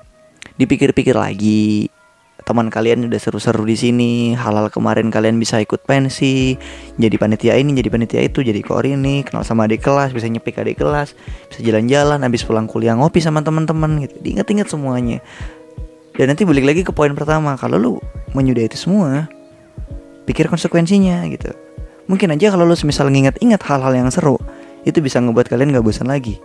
Dipikir-pikir 0.56 1.16
lagi 1.16 1.89
teman 2.48 2.72
kalian 2.72 3.06
udah 3.06 3.20
seru-seru 3.20 3.68
di 3.68 3.76
sini 3.76 4.12
halal 4.34 4.72
kemarin 4.72 5.12
kalian 5.12 5.38
bisa 5.38 5.60
ikut 5.60 5.84
pensi 5.84 6.56
jadi 6.96 7.16
panitia 7.20 7.60
ini 7.60 7.76
jadi 7.76 7.90
panitia 7.92 8.22
itu 8.24 8.40
jadi 8.42 8.64
ini 8.96 9.28
kenal 9.28 9.44
sama 9.44 9.68
adik 9.68 9.84
kelas 9.84 10.16
bisa 10.16 10.26
nyepik 10.32 10.58
adik 10.60 10.80
kelas 10.80 11.14
bisa 11.52 11.60
jalan-jalan 11.60 12.24
habis 12.24 12.42
pulang 12.48 12.66
kuliah 12.66 12.96
ngopi 12.96 13.20
sama 13.20 13.44
teman-teman 13.44 14.06
gitu. 14.06 14.16
Diingat-ingat 14.24 14.68
semuanya. 14.72 15.20
Dan 16.16 16.36
nanti 16.36 16.44
balik 16.44 16.68
lagi 16.68 16.82
ke 16.84 16.92
poin 16.92 17.16
pertama 17.16 17.56
kalau 17.56 17.80
lu 17.80 17.94
menyudahi 18.36 18.68
itu 18.68 18.76
semua 18.76 19.32
pikir 20.28 20.52
konsekuensinya 20.52 21.24
gitu. 21.32 21.56
Mungkin 22.12 22.34
aja 22.36 22.52
kalau 22.52 22.66
lu 22.66 22.76
semisal 22.76 23.08
nginget-ingat 23.08 23.62
hal-hal 23.64 23.94
yang 23.96 24.10
seru 24.12 24.36
itu 24.84 25.00
bisa 25.00 25.22
ngebuat 25.22 25.48
kalian 25.48 25.76
gak 25.76 25.86
bosan 25.86 26.12
lagi. 26.12 26.42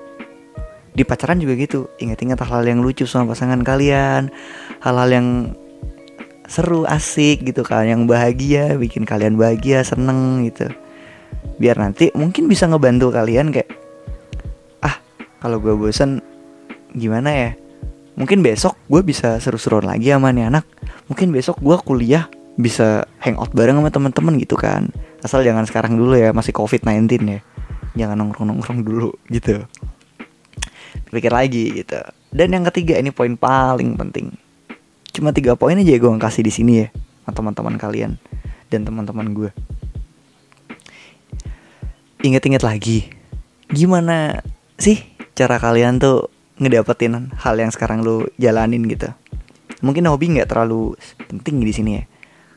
Di 0.94 1.02
pacaran 1.02 1.42
juga 1.42 1.58
gitu 1.58 1.90
ingat-ingat 1.98 2.38
hal-hal 2.46 2.62
yang 2.70 2.80
lucu 2.84 3.02
sama 3.02 3.34
pasangan 3.34 3.66
kalian 3.66 4.30
hal-hal 4.78 5.10
yang 5.10 5.26
seru 6.44 6.84
asik 6.84 7.40
gitu 7.48 7.64
kan 7.64 7.88
yang 7.88 8.04
bahagia 8.04 8.76
bikin 8.76 9.08
kalian 9.08 9.40
bahagia 9.40 9.80
seneng 9.80 10.44
gitu. 10.48 10.68
Biar 11.56 11.80
nanti 11.80 12.12
mungkin 12.12 12.48
bisa 12.48 12.68
ngebantu 12.68 13.12
kalian 13.12 13.52
kayak 13.52 13.70
ah 14.84 14.96
kalau 15.40 15.60
gue 15.60 15.72
bosen 15.72 16.20
gimana 16.92 17.30
ya? 17.32 17.50
Mungkin 18.14 18.46
besok 18.46 18.78
gue 18.86 19.02
bisa 19.02 19.42
seru-seruan 19.42 19.88
lagi 19.88 20.12
sama 20.12 20.30
nih 20.30 20.46
anak. 20.52 20.64
Mungkin 21.10 21.34
besok 21.34 21.58
gue 21.58 21.76
kuliah 21.82 22.30
bisa 22.54 23.02
hangout 23.18 23.50
bareng 23.50 23.80
sama 23.80 23.90
teman-teman 23.90 24.38
gitu 24.38 24.54
kan. 24.54 24.92
Asal 25.24 25.42
jangan 25.42 25.66
sekarang 25.66 25.98
dulu 25.98 26.14
ya 26.14 26.30
masih 26.30 26.54
covid 26.54 26.84
19 26.86 27.24
ya. 27.26 27.40
Jangan 27.98 28.20
nongkrong 28.20 28.52
nongkrong 28.54 28.86
dulu 28.86 29.10
gitu. 29.32 29.64
Pikir 31.10 31.32
lagi 31.34 31.82
gitu. 31.82 31.98
Dan 32.30 32.54
yang 32.54 32.66
ketiga 32.70 32.98
ini 32.98 33.10
poin 33.14 33.34
paling 33.34 33.94
penting 33.98 34.43
cuma 35.14 35.30
tiga 35.30 35.54
poin 35.54 35.78
aja 35.78 35.94
gue 35.94 36.10
kasih 36.18 36.42
di 36.42 36.50
sini 36.50 36.72
ya 36.82 36.88
sama 37.24 37.54
teman-teman 37.54 37.78
kalian 37.78 38.18
dan 38.68 38.82
teman-teman 38.82 39.30
gue 39.30 39.50
inget-inget 42.26 42.66
lagi 42.66 43.14
gimana 43.70 44.42
sih 44.74 45.00
cara 45.38 45.62
kalian 45.62 46.02
tuh 46.02 46.34
ngedapetin 46.58 47.34
hal 47.34 47.54
yang 47.58 47.70
sekarang 47.74 48.06
lu 48.06 48.30
jalanin 48.38 48.86
gitu? 48.86 49.10
Mungkin 49.82 50.06
hobi 50.06 50.38
nggak 50.38 50.48
terlalu 50.48 50.94
penting 51.26 51.60
di 51.60 51.72
sini 51.74 51.90
ya 52.00 52.04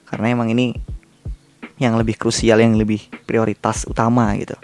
karena 0.08 0.32
emang 0.32 0.54
ini 0.54 0.72
yang 1.78 2.00
lebih 2.00 2.18
krusial 2.18 2.64
yang 2.64 2.78
lebih 2.80 3.06
prioritas 3.28 3.86
utama 3.90 4.32
gitu. 4.40 4.56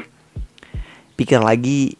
Pikir 1.19 1.43
lagi 1.43 1.99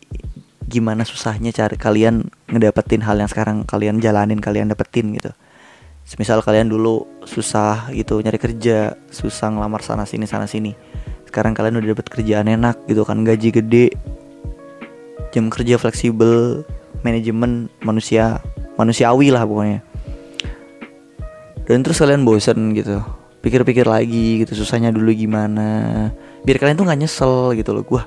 gimana 0.64 1.04
susahnya 1.04 1.54
cari 1.54 1.76
kalian 1.76 2.30
ngedapetin 2.50 3.04
hal 3.04 3.20
yang 3.20 3.30
sekarang 3.30 3.68
kalian 3.68 4.00
jalanin 4.00 4.40
kalian 4.40 4.72
dapetin 4.72 5.12
gitu 5.14 5.36
semisal 6.04 6.44
kalian 6.44 6.68
dulu 6.68 7.08
susah 7.24 7.90
gitu 7.96 8.20
nyari 8.20 8.36
kerja 8.36 8.96
susah 9.10 9.56
ngelamar 9.56 9.82
sana 9.82 10.04
sini 10.04 10.28
sana 10.28 10.46
sini. 10.46 10.76
Sekarang 11.28 11.58
kalian 11.58 11.82
udah 11.82 11.98
dapet 11.98 12.08
kerjaan 12.12 12.46
enak 12.46 12.86
gitu 12.86 13.02
kan 13.08 13.26
gaji 13.26 13.50
gede 13.50 13.88
jam 15.34 15.50
kerja 15.50 15.82
fleksibel 15.82 16.62
manajemen 17.02 17.72
manusia 17.82 18.38
manusiawi 18.78 19.34
lah 19.34 19.48
pokoknya. 19.48 19.82
Dan 21.64 21.82
terus 21.82 21.98
kalian 22.04 22.28
bosen 22.28 22.76
gitu 22.76 23.00
pikir-pikir 23.44 23.88
lagi 23.88 24.44
gitu 24.46 24.56
susahnya 24.64 24.92
dulu 24.92 25.10
gimana. 25.16 26.12
Biar 26.44 26.60
kalian 26.60 26.76
tuh 26.78 26.86
nggak 26.86 27.00
nyesel 27.00 27.56
gitu 27.56 27.72
loh 27.74 27.84
gue 27.84 28.04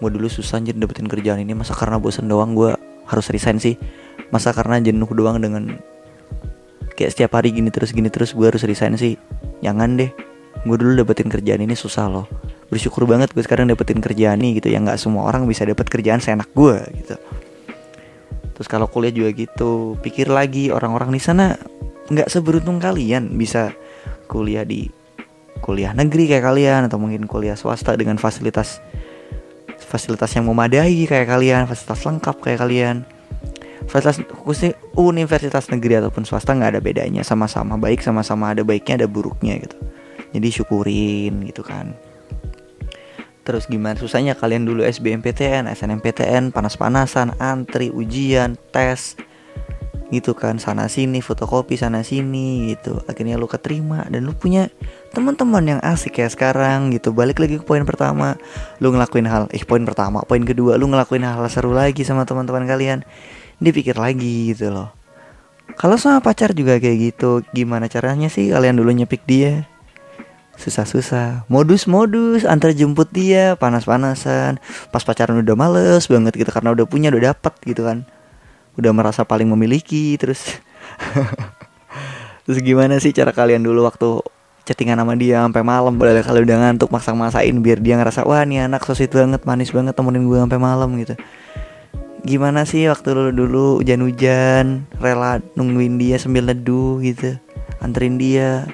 gue 0.00 0.10
dulu 0.16 0.32
susah 0.32 0.56
anjir 0.56 0.72
dapetin 0.80 1.04
kerjaan 1.04 1.44
ini 1.44 1.52
masa 1.52 1.76
karena 1.76 2.00
bosen 2.00 2.24
doang 2.24 2.56
gue 2.56 2.72
harus 3.08 3.26
resign 3.32 3.60
sih? 3.60 3.76
Masa 4.32 4.54
karena 4.54 4.80
jenuh 4.80 5.08
doang 5.12 5.42
dengan 5.42 5.76
kayak 7.00 7.16
setiap 7.16 7.40
hari 7.40 7.56
gini 7.56 7.72
terus 7.72 7.96
gini 7.96 8.12
terus 8.12 8.36
gue 8.36 8.44
harus 8.44 8.60
resign 8.60 9.00
sih. 9.00 9.16
Jangan 9.64 9.96
deh. 9.96 10.12
Gue 10.68 10.76
dulu 10.76 11.00
dapetin 11.00 11.32
kerjaan 11.32 11.64
ini 11.64 11.72
susah 11.72 12.12
loh. 12.12 12.28
Bersyukur 12.68 13.08
banget 13.08 13.32
gue 13.32 13.40
sekarang 13.40 13.72
dapetin 13.72 14.04
kerjaan 14.04 14.36
ini 14.44 14.60
gitu 14.60 14.68
ya. 14.68 14.76
Nggak 14.84 15.00
semua 15.00 15.24
orang 15.24 15.48
bisa 15.48 15.64
dapet 15.64 15.88
kerjaan 15.88 16.20
seenak 16.20 16.52
gue 16.52 16.76
gitu. 17.00 17.16
Terus 18.52 18.68
kalau 18.68 18.84
kuliah 18.92 19.16
juga 19.16 19.32
gitu 19.32 19.96
pikir 20.04 20.28
lagi 20.28 20.68
orang-orang 20.68 21.16
di 21.16 21.22
sana 21.24 21.56
nggak 22.12 22.28
seberuntung 22.28 22.76
kalian 22.76 23.32
bisa 23.40 23.72
kuliah 24.28 24.68
di 24.68 24.92
kuliah 25.64 25.96
negeri 25.96 26.28
kayak 26.28 26.44
kalian 26.44 26.80
atau 26.92 27.00
mungkin 27.00 27.24
kuliah 27.24 27.56
swasta 27.56 27.96
dengan 27.96 28.20
fasilitas 28.20 28.84
fasilitas 29.80 30.28
yang 30.36 30.44
memadai 30.44 31.08
kayak 31.08 31.24
kalian 31.24 31.64
fasilitas 31.64 32.04
lengkap 32.04 32.36
kayak 32.42 32.60
kalian 32.60 33.08
fasilitas 33.90 34.22
khususnya 34.46 34.78
universitas 34.94 35.66
negeri 35.66 35.98
ataupun 35.98 36.22
swasta 36.22 36.54
nggak 36.54 36.78
ada 36.78 36.80
bedanya. 36.80 37.26
Sama-sama 37.26 37.74
baik 37.74 38.00
sama-sama 38.00 38.54
ada 38.54 38.62
baiknya 38.62 39.04
ada 39.04 39.08
buruknya 39.10 39.58
gitu. 39.58 39.76
Jadi 40.30 40.48
syukurin 40.54 41.42
gitu 41.50 41.66
kan. 41.66 41.98
Terus 43.42 43.66
gimana 43.66 43.98
susahnya 43.98 44.38
kalian 44.38 44.62
dulu 44.62 44.86
SBMPTN 44.86 45.66
SNMPTN 45.74 46.54
panas-panasan 46.54 47.34
antri 47.42 47.90
ujian 47.90 48.54
tes 48.70 49.18
gitu 50.14 50.38
kan. 50.38 50.62
Sana 50.62 50.86
sini 50.86 51.18
fotokopi 51.18 51.74
sana 51.74 52.06
sini 52.06 52.70
gitu. 52.70 53.02
Akhirnya 53.10 53.34
lu 53.34 53.50
keterima 53.50 54.06
dan 54.06 54.22
lu 54.22 54.38
punya 54.38 54.70
teman-teman 55.10 55.66
yang 55.66 55.80
asik 55.82 56.22
kayak 56.22 56.30
sekarang 56.30 56.94
gitu. 56.94 57.10
Balik 57.10 57.42
lagi 57.42 57.58
ke 57.58 57.64
poin 57.66 57.82
pertama 57.82 58.38
lu 58.78 58.94
ngelakuin 58.94 59.26
hal 59.26 59.50
eh 59.50 59.66
poin 59.66 59.82
pertama 59.82 60.22
poin 60.22 60.46
kedua 60.46 60.78
lu 60.78 60.86
ngelakuin 60.86 61.26
hal, 61.26 61.42
-hal 61.42 61.50
seru 61.50 61.74
lagi 61.74 62.06
sama 62.06 62.22
teman-teman 62.22 62.70
kalian 62.70 63.02
dipikir 63.60 63.94
lagi 64.00 64.56
gitu 64.56 64.72
loh. 64.72 64.90
Kalau 65.76 65.96
sama 66.00 66.18
pacar 66.18 66.50
juga 66.56 66.80
kayak 66.80 66.98
gitu 67.14 67.44
gimana 67.54 67.86
caranya 67.86 68.26
sih 68.26 68.50
kalian 68.50 68.80
dulu 68.80 68.90
nyepik 68.90 69.22
dia? 69.28 69.68
Susah-susah. 70.60 71.48
Modus-modus 71.48 72.44
antar 72.44 72.76
jemput 72.76 73.08
dia 73.14 73.56
panas-panasan. 73.56 74.60
Pas 74.92 75.00
pacaran 75.00 75.40
udah 75.40 75.56
males 75.56 76.04
banget 76.04 76.36
gitu 76.36 76.50
karena 76.52 76.76
udah 76.76 76.84
punya 76.84 77.08
udah 77.08 77.32
dapet 77.32 77.54
gitu 77.64 77.86
kan. 77.86 78.04
Udah 78.76 78.92
merasa 78.92 79.24
paling 79.24 79.48
memiliki 79.48 80.16
terus. 80.20 80.60
Terus 82.44 82.66
gimana 82.66 82.98
sih 82.98 83.14
cara 83.14 83.30
kalian 83.30 83.62
dulu 83.62 83.86
waktu 83.86 84.20
chattingan 84.66 84.98
sama 85.00 85.14
dia 85.14 85.40
sampai 85.46 85.62
malam? 85.62 85.94
Boleh 85.96 86.20
kalau 86.20 86.42
udah 86.42 86.56
ngantuk 86.66 86.90
maksa 86.90 87.14
masain 87.14 87.54
biar 87.62 87.78
dia 87.78 87.94
ngerasa 87.94 88.26
wah 88.26 88.42
nih 88.42 88.66
anak 88.66 88.82
sosit 88.84 89.12
banget 89.14 89.46
manis 89.46 89.70
banget 89.70 89.94
temenin 89.94 90.26
gue 90.26 90.38
sampai 90.40 90.58
malam 90.58 90.90
gitu 90.98 91.14
gimana 92.24 92.68
sih 92.68 92.88
waktu 92.88 93.16
dulu 93.16 93.30
dulu 93.32 93.66
hujan-hujan 93.80 94.84
rela 95.00 95.40
nungguin 95.56 95.96
dia 95.96 96.16
sambil 96.20 96.48
neduh 96.48 97.00
gitu 97.00 97.36
anterin 97.80 98.20
dia? 98.20 98.68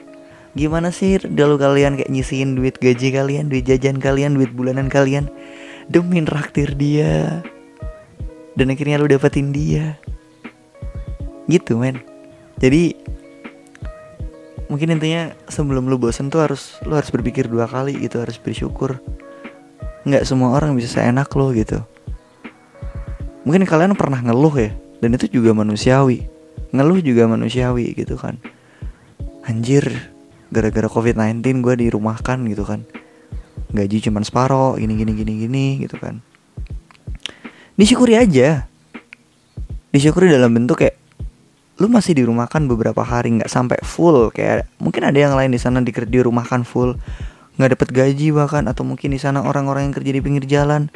Gimana 0.56 0.88
sih 0.88 1.20
dulu 1.20 1.60
kalian 1.60 2.00
kayak 2.00 2.10
nyisihin 2.10 2.56
duit 2.56 2.80
gaji 2.80 3.12
kalian 3.12 3.52
duit 3.52 3.68
jajan 3.68 4.00
kalian 4.00 4.34
duit 4.34 4.50
bulanan 4.56 4.88
kalian 4.88 5.28
demi 5.86 6.18
raktir 6.24 6.74
dia 6.74 7.44
dan 8.56 8.72
akhirnya 8.72 8.98
lu 8.98 9.06
dapetin 9.06 9.52
dia? 9.52 10.00
Gitu 11.46 11.78
men. 11.78 12.02
Jadi 12.58 12.96
mungkin 14.66 14.96
intinya 14.96 15.30
sebelum 15.46 15.86
lu 15.86 16.00
bosen 16.00 16.32
tuh 16.32 16.42
harus 16.42 16.80
lu 16.82 16.96
harus 16.98 17.12
berpikir 17.12 17.46
dua 17.46 17.70
kali 17.70 17.94
gitu 18.00 18.18
harus 18.18 18.40
bersyukur. 18.40 18.98
Nggak 20.06 20.24
semua 20.26 20.54
orang 20.54 20.74
bisa 20.74 20.98
seenak 20.98 21.30
lo 21.34 21.50
gitu 21.50 21.84
mungkin 23.46 23.62
kalian 23.62 23.94
pernah 23.94 24.18
ngeluh 24.18 24.54
ya 24.58 24.70
dan 24.98 25.14
itu 25.14 25.38
juga 25.38 25.54
manusiawi. 25.54 26.26
Ngeluh 26.74 26.98
juga 26.98 27.30
manusiawi 27.30 27.94
gitu 27.94 28.18
kan. 28.18 28.42
Anjir 29.46 29.86
gara-gara 30.50 30.90
covid-19 30.90 31.62
gue 31.62 31.74
dirumahkan 31.86 32.42
gitu 32.50 32.66
kan. 32.66 32.82
Gaji 33.70 34.10
cuman 34.10 34.26
separoh 34.26 34.74
gini 34.82 34.98
gini 34.98 35.12
gini 35.14 35.32
gini 35.46 35.66
gitu 35.86 35.94
kan. 36.02 36.18
Disyukuri 37.78 38.18
aja. 38.18 38.66
Disyukuri 39.94 40.26
dalam 40.26 40.50
bentuk 40.50 40.82
kayak 40.82 40.98
lu 41.76 41.92
masih 41.92 42.16
dirumahkan 42.16 42.66
beberapa 42.66 43.06
hari 43.06 43.38
nggak 43.38 43.52
sampai 43.52 43.78
full. 43.86 44.34
Kayak 44.34 44.66
mungkin 44.82 45.06
ada 45.06 45.18
yang 45.22 45.38
lain 45.38 45.54
di 45.54 45.60
sana 45.62 45.78
di 45.86 46.18
rumahkan 46.18 46.66
full. 46.66 46.98
Nggak 47.62 47.78
dapat 47.78 47.88
gaji 47.94 48.34
bahkan 48.34 48.66
atau 48.66 48.82
mungkin 48.82 49.14
di 49.14 49.20
sana 49.22 49.44
orang-orang 49.46 49.88
yang 49.88 49.94
kerja 49.94 50.10
di 50.10 50.20
pinggir 50.24 50.44
jalan. 50.50 50.90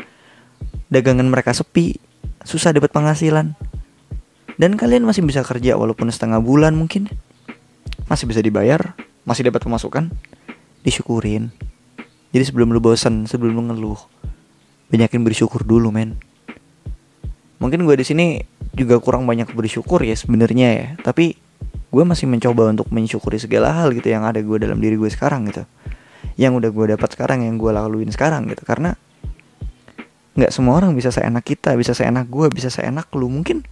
Dagangan 0.90 1.30
mereka 1.30 1.54
sepi 1.54 2.09
susah 2.44 2.74
dapat 2.74 2.90
penghasilan. 2.90 3.54
Dan 4.60 4.76
kalian 4.76 5.08
masih 5.08 5.24
bisa 5.24 5.40
kerja 5.40 5.76
walaupun 5.80 6.12
setengah 6.12 6.40
bulan 6.40 6.76
mungkin. 6.76 7.08
Masih 8.10 8.28
bisa 8.28 8.44
dibayar 8.44 8.92
masih 9.24 9.46
dapat 9.46 9.62
pemasukan. 9.64 10.10
Disyukurin. 10.82 11.52
Jadi 12.30 12.44
sebelum 12.46 12.70
lu 12.72 12.80
bosan 12.80 13.26
sebelum 13.26 13.58
lu 13.58 13.62
ngeluh 13.70 14.00
banyakin 14.90 15.22
bersyukur 15.22 15.62
dulu 15.62 15.94
men. 15.94 16.18
Mungkin 17.62 17.84
gue 17.84 17.96
di 18.00 18.06
sini 18.06 18.26
juga 18.72 18.98
kurang 18.98 19.28
banyak 19.28 19.52
bersyukur 19.52 20.02
ya 20.02 20.16
sebenarnya 20.16 20.68
ya. 20.74 20.88
Tapi 20.98 21.36
gue 21.90 22.04
masih 22.06 22.30
mencoba 22.30 22.70
untuk 22.70 22.88
mensyukuri 22.94 23.36
segala 23.36 23.74
hal 23.74 23.92
gitu 23.92 24.08
yang 24.08 24.22
ada 24.22 24.38
gue 24.40 24.56
dalam 24.58 24.78
diri 24.78 24.96
gue 24.96 25.10
sekarang 25.10 25.50
gitu. 25.50 25.66
Yang 26.40 26.64
udah 26.64 26.70
gue 26.72 26.86
dapat 26.96 27.08
sekarang 27.12 27.44
yang 27.44 27.58
gue 27.58 27.70
laluin 27.70 28.08
sekarang 28.08 28.48
gitu. 28.48 28.62
Karena 28.64 28.94
nggak 30.38 30.52
semua 30.54 30.78
orang 30.78 30.94
bisa 30.94 31.10
seenak 31.10 31.42
kita 31.42 31.74
bisa 31.74 31.90
seenak 31.90 32.30
gue 32.30 32.46
bisa 32.50 32.70
seenak 32.70 33.10
lu. 33.14 33.26
Mungkin 33.26 33.66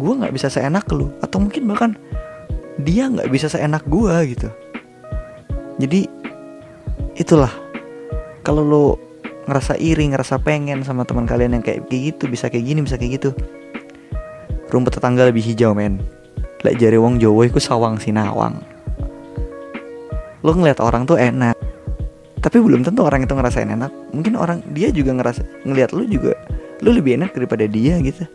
gue 0.00 0.12
nggak 0.12 0.32
bisa 0.32 0.48
seenak 0.48 0.88
lu. 0.92 1.12
Atau 1.20 1.42
mungkin 1.42 1.68
bahkan 1.68 1.92
dia 2.80 3.08
nggak 3.08 3.28
bisa 3.28 3.52
seenak 3.52 3.84
gue 3.84 4.14
gitu. 4.32 4.48
Jadi 5.80 6.08
itulah. 7.16 7.52
Kalau 8.42 8.66
lo 8.66 8.84
ngerasa 9.46 9.78
iri 9.78 10.10
ngerasa 10.10 10.42
pengen 10.42 10.82
sama 10.82 11.06
teman 11.06 11.26
kalian 11.26 11.58
yang 11.58 11.64
kayak 11.64 11.86
gitu 11.90 12.26
bisa 12.26 12.50
kayak 12.50 12.66
gini 12.66 12.80
bisa 12.82 12.98
kayak 12.98 13.22
gitu. 13.22 13.30
Rumput 14.72 14.98
tetangga 14.98 15.28
lebih 15.28 15.44
hijau 15.44 15.76
men. 15.76 16.02
Lek 16.62 16.78
jari 16.78 16.98
wong 16.98 17.18
Jawa 17.18 17.46
iku 17.46 17.58
sawang 17.58 17.98
sinawang. 17.98 18.62
Lo 20.42 20.54
ngeliat 20.54 20.82
orang 20.82 21.06
tuh 21.06 21.18
enak 21.18 21.51
tapi 22.42 22.58
belum 22.58 22.82
tentu 22.82 23.06
orang 23.06 23.22
itu 23.22 23.32
ngerasain 23.38 23.70
enak. 23.70 23.94
Mungkin 24.10 24.34
orang 24.34 24.66
dia 24.74 24.90
juga 24.90 25.14
ngerasa 25.14 25.62
ngeliat 25.62 25.94
lo 25.94 26.02
juga 26.02 26.34
lo 26.82 26.90
lebih 26.90 27.14
enak 27.22 27.30
daripada 27.38 27.70
dia 27.70 28.02
gitu. 28.02 28.26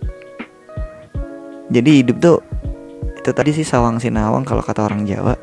Jadi 1.67 1.89
hidup 1.99 2.17
tuh 2.23 2.39
itu 3.19 3.29
tadi 3.35 3.51
sih 3.51 3.67
sawang 3.67 3.99
sinawang 3.99 4.47
kalau 4.47 4.63
kata 4.63 4.87
orang 4.87 5.03
Jawa. 5.03 5.35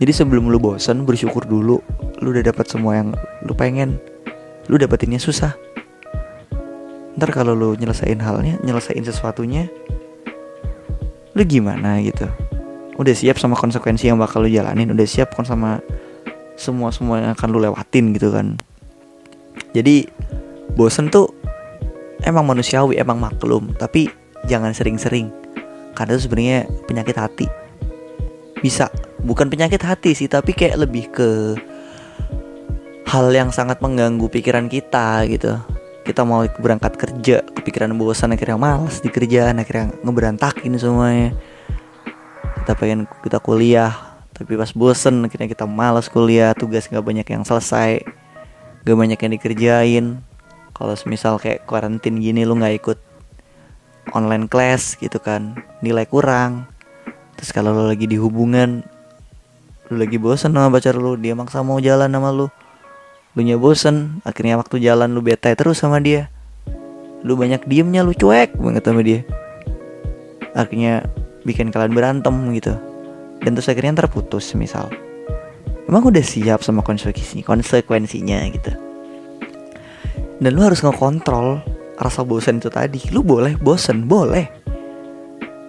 Jadi 0.00 0.12
sebelum 0.16 0.48
lu 0.48 0.56
bosen 0.56 1.04
bersyukur 1.04 1.44
dulu 1.44 1.84
lu 2.24 2.26
udah 2.32 2.40
dapat 2.48 2.64
semua 2.64 2.96
yang 2.96 3.12
lu 3.44 3.52
pengen. 3.52 4.00
Lu 4.72 4.80
dapetinnya 4.80 5.20
susah. 5.20 5.52
Ntar 7.20 7.28
kalau 7.36 7.52
lu 7.52 7.76
nyelesain 7.76 8.16
halnya 8.24 8.56
nyelesain 8.64 9.04
sesuatunya 9.04 9.68
lu 11.36 11.42
gimana 11.44 12.00
gitu. 12.00 12.24
Udah 12.96 13.12
siap 13.12 13.36
sama 13.36 13.52
konsekuensi 13.52 14.08
yang 14.08 14.16
bakal 14.16 14.40
lu 14.40 14.48
jalanin 14.48 14.88
udah 14.88 15.04
siap 15.04 15.36
kon 15.36 15.44
sama 15.44 15.84
semua 16.54 16.94
semua 16.94 17.20
yang 17.20 17.30
akan 17.34 17.48
lu 17.50 17.58
lewatin 17.62 18.14
gitu 18.14 18.30
kan. 18.30 18.58
Jadi 19.74 20.06
bosen 20.74 21.10
tuh 21.10 21.30
emang 22.22 22.46
manusiawi 22.46 22.98
emang 22.98 23.18
maklum. 23.18 23.74
Tapi 23.78 24.10
jangan 24.46 24.74
sering-sering 24.74 25.30
karena 25.94 26.18
itu 26.18 26.22
sebenarnya 26.26 26.58
penyakit 26.86 27.16
hati. 27.16 27.46
Bisa 28.58 28.88
bukan 29.22 29.48
penyakit 29.48 29.80
hati 29.82 30.16
sih 30.16 30.28
tapi 30.28 30.52
kayak 30.56 30.86
lebih 30.88 31.10
ke 31.12 31.28
hal 33.08 33.30
yang 33.30 33.54
sangat 33.54 33.78
mengganggu 33.78 34.26
pikiran 34.30 34.66
kita 34.66 35.26
gitu. 35.30 35.58
Kita 36.04 36.20
mau 36.20 36.44
berangkat 36.60 37.00
kerja 37.00 37.40
kepikiran 37.56 37.96
bosan 37.96 38.36
akhirnya 38.36 38.60
malas 38.60 39.00
di 39.00 39.08
kerjaan 39.08 39.56
akhirnya 39.62 39.94
ngeberantakin 40.04 40.76
semuanya. 40.76 41.32
Kita 42.64 42.72
pengen 42.76 43.08
kita 43.24 43.40
kuliah 43.40 44.13
tapi 44.34 44.58
pas 44.58 44.74
bosen 44.74 45.22
akhirnya 45.22 45.46
kita 45.46 45.64
malas 45.64 46.10
kuliah 46.10 46.50
tugas 46.58 46.90
nggak 46.90 47.06
banyak 47.06 47.26
yang 47.30 47.46
selesai 47.46 48.02
gak 48.84 48.98
banyak 49.00 49.16
yang 49.16 49.32
dikerjain. 49.40 50.04
Kalau 50.76 50.92
misal 51.08 51.40
kayak 51.40 51.64
karantin 51.64 52.20
gini 52.20 52.44
lu 52.44 52.60
nggak 52.60 52.76
ikut 52.84 52.98
online 54.12 54.44
class 54.50 55.00
gitu 55.00 55.16
kan 55.16 55.56
nilai 55.80 56.04
kurang. 56.04 56.68
Terus 57.40 57.50
kalau 57.56 57.72
lo 57.72 57.88
lagi 57.88 58.04
di 58.04 58.20
hubungan 58.20 58.84
lu 59.88 60.00
lagi 60.00 60.20
bosen 60.20 60.52
sama 60.52 60.68
pacar 60.68 60.96
lu 60.96 61.16
dia 61.16 61.32
maksa 61.32 61.64
mau 61.64 61.80
jalan 61.80 62.12
sama 62.12 62.30
lu. 62.34 62.46
Lu 63.34 63.40
nya 63.40 63.56
bosen 63.56 64.20
akhirnya 64.22 64.60
waktu 64.60 64.84
jalan 64.84 65.16
lu 65.16 65.24
bete 65.24 65.48
terus 65.56 65.80
sama 65.80 66.02
dia. 66.04 66.28
Lu 67.24 67.40
banyak 67.40 67.64
diemnya 67.64 68.04
lu 68.04 68.12
cuek 68.12 68.52
banget 68.60 68.84
sama 68.84 69.00
dia. 69.00 69.24
Akhirnya 70.52 71.08
bikin 71.48 71.72
kalian 71.72 71.96
berantem 71.96 72.36
gitu 72.52 72.76
dan 73.44 73.52
terus 73.52 73.68
akhirnya 73.68 74.00
terputus 74.04 74.56
misal. 74.56 74.88
Emang 75.84 76.08
udah 76.08 76.24
siap 76.24 76.64
sama 76.64 76.80
konsekuensi 76.80 77.44
konsekuensinya 77.44 78.40
gitu. 78.48 78.72
Dan 80.40 80.50
lu 80.56 80.64
harus 80.64 80.80
ngekontrol 80.80 81.60
rasa 82.00 82.24
bosan 82.24 82.58
itu 82.58 82.72
tadi. 82.72 83.04
Lu 83.12 83.20
boleh 83.20 83.54
bosen 83.60 84.08
boleh. 84.08 84.48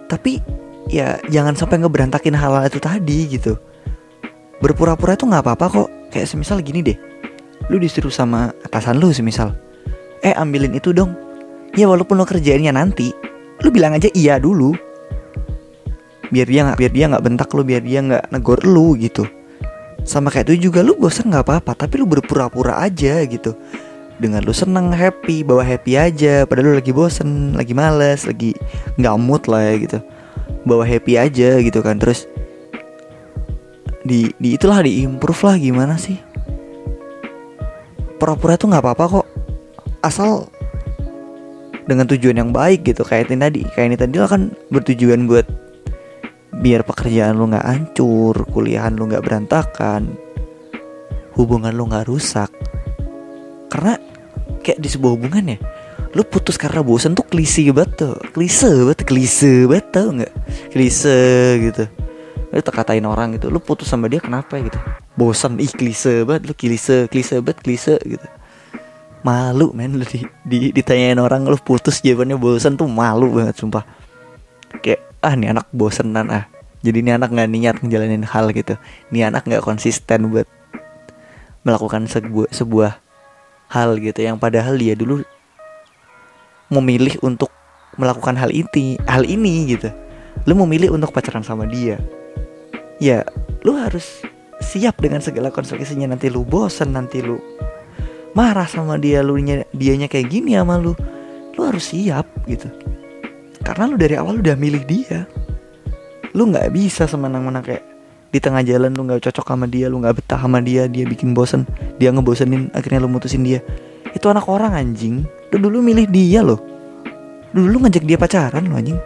Tapi 0.08 0.40
ya 0.88 1.20
jangan 1.28 1.52
sampai 1.54 1.84
ngeberantakin 1.84 2.32
hal, 2.32 2.56
hal 2.56 2.66
itu 2.66 2.80
tadi 2.80 3.18
gitu. 3.28 3.60
Berpura-pura 4.58 5.14
itu 5.14 5.28
nggak 5.28 5.44
apa-apa 5.44 5.66
kok. 5.68 5.88
Kayak 6.10 6.32
semisal 6.32 6.64
gini 6.64 6.80
deh. 6.80 6.98
Lu 7.68 7.76
disuruh 7.76 8.10
sama 8.10 8.56
atasan 8.64 8.96
lu 8.96 9.12
semisal. 9.12 9.52
Eh 10.24 10.32
ambilin 10.32 10.72
itu 10.72 10.96
dong. 10.96 11.12
Ya 11.76 11.84
walaupun 11.92 12.16
lo 12.16 12.24
kerjainnya 12.24 12.72
nanti 12.72 13.12
lu 13.60 13.68
bilang 13.72 13.96
aja 13.96 14.08
iya 14.12 14.36
dulu 14.36 14.76
biar 16.30 16.46
dia 16.46 16.60
nggak 16.66 16.78
biar 16.78 16.92
dia 16.92 17.04
nggak 17.10 17.24
bentak 17.24 17.48
lu 17.54 17.62
biar 17.62 17.82
dia 17.82 18.00
nggak 18.02 18.24
negor 18.34 18.60
lu 18.66 18.98
gitu. 18.98 19.26
Sama 20.06 20.30
kayak 20.30 20.54
itu 20.54 20.70
juga 20.70 20.86
lu 20.86 20.94
bosan 20.94 21.34
nggak 21.34 21.44
apa-apa 21.46 21.86
tapi 21.86 21.98
lu 22.02 22.06
berpura-pura 22.06 22.78
aja 22.82 23.22
gitu. 23.26 23.54
Dengan 24.16 24.40
lu 24.40 24.54
seneng 24.54 24.96
happy 24.96 25.44
bawa 25.44 25.60
happy 25.60 25.98
aja 25.98 26.48
padahal 26.48 26.72
lu 26.72 26.74
lagi 26.80 26.92
bosen 26.94 27.52
lagi 27.52 27.76
males 27.76 28.24
lagi 28.24 28.56
nggak 28.96 29.14
mood 29.18 29.42
lah 29.50 29.62
ya 29.66 29.74
gitu. 29.82 29.98
Bawa 30.66 30.82
happy 30.86 31.12
aja 31.18 31.58
gitu 31.62 31.78
kan. 31.82 31.98
Terus 31.98 32.26
di, 34.06 34.30
di 34.38 34.54
itulah 34.54 34.86
di 34.86 35.02
improve 35.02 35.42
lah 35.42 35.56
gimana 35.58 35.98
sih? 35.98 36.16
Pura-pura 38.16 38.54
itu 38.54 38.70
nggak 38.70 38.82
apa-apa 38.82 39.04
kok. 39.20 39.26
Asal 40.00 40.46
dengan 41.86 42.06
tujuan 42.06 42.38
yang 42.38 42.50
baik 42.54 42.86
gitu. 42.86 43.02
Kayak 43.02 43.34
ini 43.34 43.42
tadi 43.42 43.60
kayak 43.74 43.86
ini 43.90 43.96
tadi 43.98 44.16
lah 44.22 44.30
kan 44.30 44.54
bertujuan 44.70 45.26
buat 45.26 45.65
biar 46.56 46.82
pekerjaan 46.88 47.36
lu 47.36 47.52
nggak 47.52 47.66
hancur 47.66 48.48
kuliahan 48.48 48.96
lu 48.96 49.08
nggak 49.08 49.24
berantakan 49.24 50.16
hubungan 51.36 51.72
lu 51.76 51.84
nggak 51.86 52.08
rusak. 52.08 52.50
Karena 53.68 54.00
kayak 54.64 54.80
di 54.80 54.88
sebuah 54.88 55.12
hubungan 55.20 55.52
ya 55.52 55.58
lu 56.16 56.24
putus 56.24 56.56
karena 56.56 56.80
bosan 56.80 57.12
tuh 57.12 57.28
klise 57.28 57.68
tuh. 57.92 58.16
Klise 58.32 58.88
banget 58.88 59.04
klise 59.04 59.68
tau 59.92 60.08
nggak? 60.16 60.32
Klise 60.72 61.18
gitu. 61.60 61.84
Lu 62.48 62.60
terkatain 62.64 63.04
orang 63.04 63.36
gitu 63.36 63.52
lu 63.52 63.60
putus 63.60 63.92
sama 63.92 64.08
dia 64.08 64.24
kenapa 64.24 64.56
gitu? 64.56 64.80
Bosan 65.12 65.60
ih 65.60 65.68
klise 65.68 66.24
banget 66.24 66.48
lu 66.48 66.54
klise 66.56 67.04
klise 67.12 67.44
banget 67.44 67.60
klise 67.60 67.94
gitu. 68.00 68.24
Malu 69.20 69.76
men 69.76 70.00
lu 70.00 70.04
di, 70.08 70.24
di 70.48 70.58
ditanyain 70.72 71.20
orang 71.20 71.44
lu 71.44 71.58
putus 71.60 72.00
jawabannya 72.00 72.40
bosan 72.40 72.80
tuh 72.80 72.88
malu 72.88 73.36
banget 73.36 73.60
sumpah. 73.60 73.84
Kayak 74.80 75.15
ah 75.26 75.34
nih 75.34 75.50
anak 75.50 75.66
bosenan 75.74 76.30
ah. 76.30 76.44
Jadi 76.86 77.02
ini 77.02 77.10
anak 77.10 77.34
nggak 77.34 77.50
niat 77.50 77.76
ngejalanin 77.82 78.22
hal 78.22 78.54
gitu. 78.54 78.78
Ini 79.10 79.34
anak 79.34 79.50
nggak 79.50 79.66
konsisten 79.66 80.30
buat 80.30 80.46
melakukan 81.66 82.06
sebuah 82.06 82.54
sebuah 82.54 82.92
hal 83.74 83.98
gitu. 83.98 84.22
Yang 84.22 84.38
padahal 84.38 84.78
dia 84.78 84.94
dulu 84.94 85.26
memilih 86.70 87.18
untuk 87.26 87.50
melakukan 87.98 88.38
hal 88.38 88.54
ini 88.54 89.02
hal 89.10 89.26
ini 89.26 89.74
gitu. 89.74 89.90
Lu 90.46 90.54
memilih 90.62 90.94
untuk 90.94 91.10
pacaran 91.10 91.42
sama 91.42 91.66
dia. 91.66 91.98
Ya 93.02 93.26
lu 93.66 93.74
harus 93.74 94.22
siap 94.62 95.02
dengan 95.02 95.18
segala 95.18 95.50
konsekuensinya. 95.50 96.14
Nanti 96.14 96.30
lu 96.30 96.46
bosen 96.46 96.94
nanti 96.94 97.18
lu 97.18 97.42
marah 98.36 98.68
sama 98.68 99.00
dia 99.00 99.24
lu 99.24 99.40
nya 99.40 99.64
dianya 99.72 100.12
kayak 100.12 100.28
gini 100.28 100.52
sama 100.52 100.76
lu 100.76 100.92
lu 101.56 101.60
harus 101.64 101.88
siap 101.88 102.28
gitu 102.44 102.68
karena 103.66 103.90
lu 103.90 103.98
dari 103.98 104.14
awal 104.14 104.38
udah 104.38 104.54
milih 104.54 104.86
dia. 104.86 105.26
Lu 106.38 106.46
nggak 106.46 106.70
bisa 106.70 107.10
semena-mena 107.10 107.58
kayak 107.58 107.82
di 108.30 108.38
tengah 108.38 108.62
jalan 108.62 108.94
lu 108.94 109.10
nggak 109.10 109.26
cocok 109.26 109.42
sama 109.42 109.66
dia 109.66 109.90
lu 109.90 109.98
nggak 109.98 110.22
betah 110.22 110.38
sama 110.38 110.62
dia 110.62 110.86
dia 110.86 111.08
bikin 111.08 111.32
bosen 111.34 111.66
dia 111.96 112.14
ngebosenin 112.14 112.70
akhirnya 112.70 113.02
lu 113.02 113.10
mutusin 113.10 113.42
dia. 113.42 113.58
Itu 114.14 114.30
anak 114.30 114.46
orang 114.46 114.78
anjing. 114.78 115.26
Lu 115.50 115.58
dulu 115.58 115.82
milih 115.82 116.06
dia 116.06 116.46
loh. 116.46 116.62
Dulu 117.50 117.66
lu 117.66 117.78
ngajak 117.82 118.06
dia 118.06 118.14
pacaran 118.14 118.70
lo 118.70 118.78
anjing. 118.78 119.02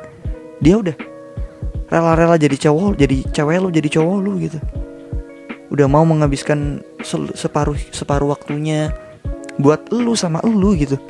Dia 0.60 0.76
udah 0.76 0.96
rela-rela 1.88 2.36
jadi 2.36 2.56
cowok 2.68 3.00
jadi 3.00 3.16
cewek 3.32 3.56
lu 3.64 3.72
jadi 3.72 3.88
cowok 3.88 4.16
lu 4.20 4.32
gitu. 4.44 4.60
Udah 5.72 5.88
mau 5.88 6.04
menghabiskan 6.04 6.84
separuh 7.32 7.80
separuh 7.96 8.28
waktunya 8.28 8.92
buat 9.56 9.88
lu 9.88 10.12
sama 10.12 10.44
lu 10.44 10.76
gitu 10.76 11.00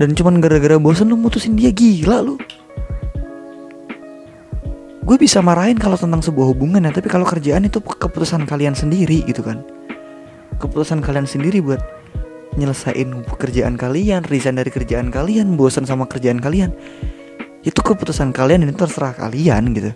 dan 0.00 0.16
cuman 0.16 0.40
gara-gara 0.40 0.80
bosen 0.80 1.12
lu 1.12 1.20
mutusin 1.20 1.60
dia 1.60 1.68
gila 1.68 2.24
lu. 2.24 2.40
Gue 5.04 5.16
bisa 5.20 5.44
marahin 5.44 5.76
kalau 5.76 6.00
tentang 6.00 6.24
sebuah 6.24 6.56
hubungan 6.56 6.80
ya 6.80 6.88
tapi 6.88 7.12
kalau 7.12 7.28
kerjaan 7.28 7.68
itu 7.68 7.84
keputusan 7.84 8.48
kalian 8.48 8.72
sendiri 8.72 9.20
gitu 9.28 9.44
kan. 9.44 9.60
Keputusan 10.56 11.04
kalian 11.04 11.28
sendiri 11.28 11.60
buat 11.60 11.84
nyelesain 12.56 13.12
pekerjaan 13.28 13.76
kalian 13.76 14.24
resign 14.24 14.56
dari 14.56 14.72
kerjaan 14.72 15.12
kalian 15.12 15.60
bosan 15.60 15.84
sama 15.84 16.08
kerjaan 16.08 16.40
kalian. 16.40 16.72
Itu 17.60 17.84
keputusan 17.84 18.32
kalian 18.32 18.64
dan 18.64 18.72
itu 18.72 18.80
terserah 18.80 19.12
kalian 19.12 19.76
gitu. 19.76 19.92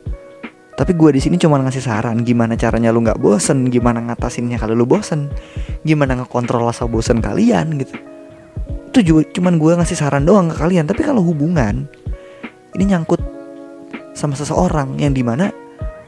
Tapi 0.74 0.92
gue 0.92 1.16
di 1.16 1.20
sini 1.22 1.40
cuma 1.40 1.56
ngasih 1.64 1.80
saran 1.80 2.26
gimana 2.26 2.58
caranya 2.60 2.92
lu 2.92 3.00
nggak 3.00 3.22
bosen 3.22 3.72
gimana 3.72 4.04
ngatasinnya 4.04 4.60
kalau 4.60 4.76
lu 4.76 4.84
bosen 4.84 5.32
gimana 5.86 6.18
ngekontrol 6.18 6.66
rasa 6.66 6.84
bosen 6.90 7.22
kalian 7.22 7.78
gitu 7.78 7.94
itu 8.94 9.10
juga 9.10 9.26
cuman 9.26 9.58
gue 9.58 9.74
ngasih 9.74 9.98
saran 9.98 10.22
doang 10.22 10.46
ke 10.46 10.54
kalian. 10.54 10.86
Tapi 10.86 11.02
kalau 11.02 11.18
hubungan 11.26 11.90
ini 12.78 12.94
nyangkut 12.94 13.18
sama 14.14 14.38
seseorang 14.38 15.02
yang 15.02 15.10
di 15.10 15.26
mana 15.26 15.50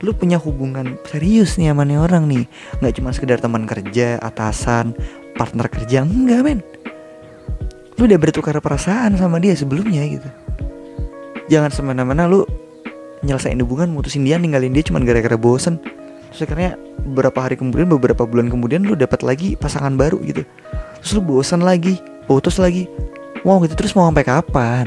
lu 0.06 0.14
punya 0.14 0.38
hubungan 0.38 0.94
serius 1.02 1.58
nih 1.58 1.74
sama 1.74 1.82
nih 1.82 1.98
orang 1.98 2.30
nih. 2.30 2.46
Nggak 2.78 2.94
cuma 3.02 3.10
sekedar 3.10 3.42
teman 3.42 3.66
kerja 3.66 4.22
atasan 4.22 4.94
partner 5.34 5.66
kerja 5.66 6.06
enggak 6.06 6.40
men. 6.46 6.62
Lu 7.98 8.06
udah 8.06 8.20
bertukar 8.22 8.54
perasaan 8.62 9.18
sama 9.18 9.42
dia 9.42 9.58
sebelumnya 9.58 10.06
gitu. 10.06 10.28
Jangan 11.50 11.74
semena-mena 11.74 12.30
lu 12.30 12.46
nyelesain 13.26 13.58
hubungan 13.66 13.90
mutusin 13.90 14.22
dia 14.22 14.38
ninggalin 14.38 14.70
dia 14.70 14.86
cuma 14.86 15.02
gara-gara 15.02 15.34
bosen. 15.34 15.82
Terus 16.30 16.46
akhirnya 16.46 16.78
beberapa 17.02 17.42
hari 17.42 17.58
kemudian 17.58 17.90
beberapa 17.90 18.22
bulan 18.30 18.46
kemudian 18.46 18.86
lu 18.86 18.94
dapat 18.94 19.26
lagi 19.26 19.58
pasangan 19.58 19.98
baru 19.98 20.22
gitu. 20.22 20.46
Terus 21.02 21.10
lu 21.18 21.22
bosan 21.26 21.66
lagi 21.66 21.98
putus 22.26 22.58
lagi. 22.58 22.90
Mau 23.46 23.62
gitu 23.62 23.78
terus 23.78 23.94
mau 23.94 24.10
sampai 24.10 24.26
kapan? 24.26 24.86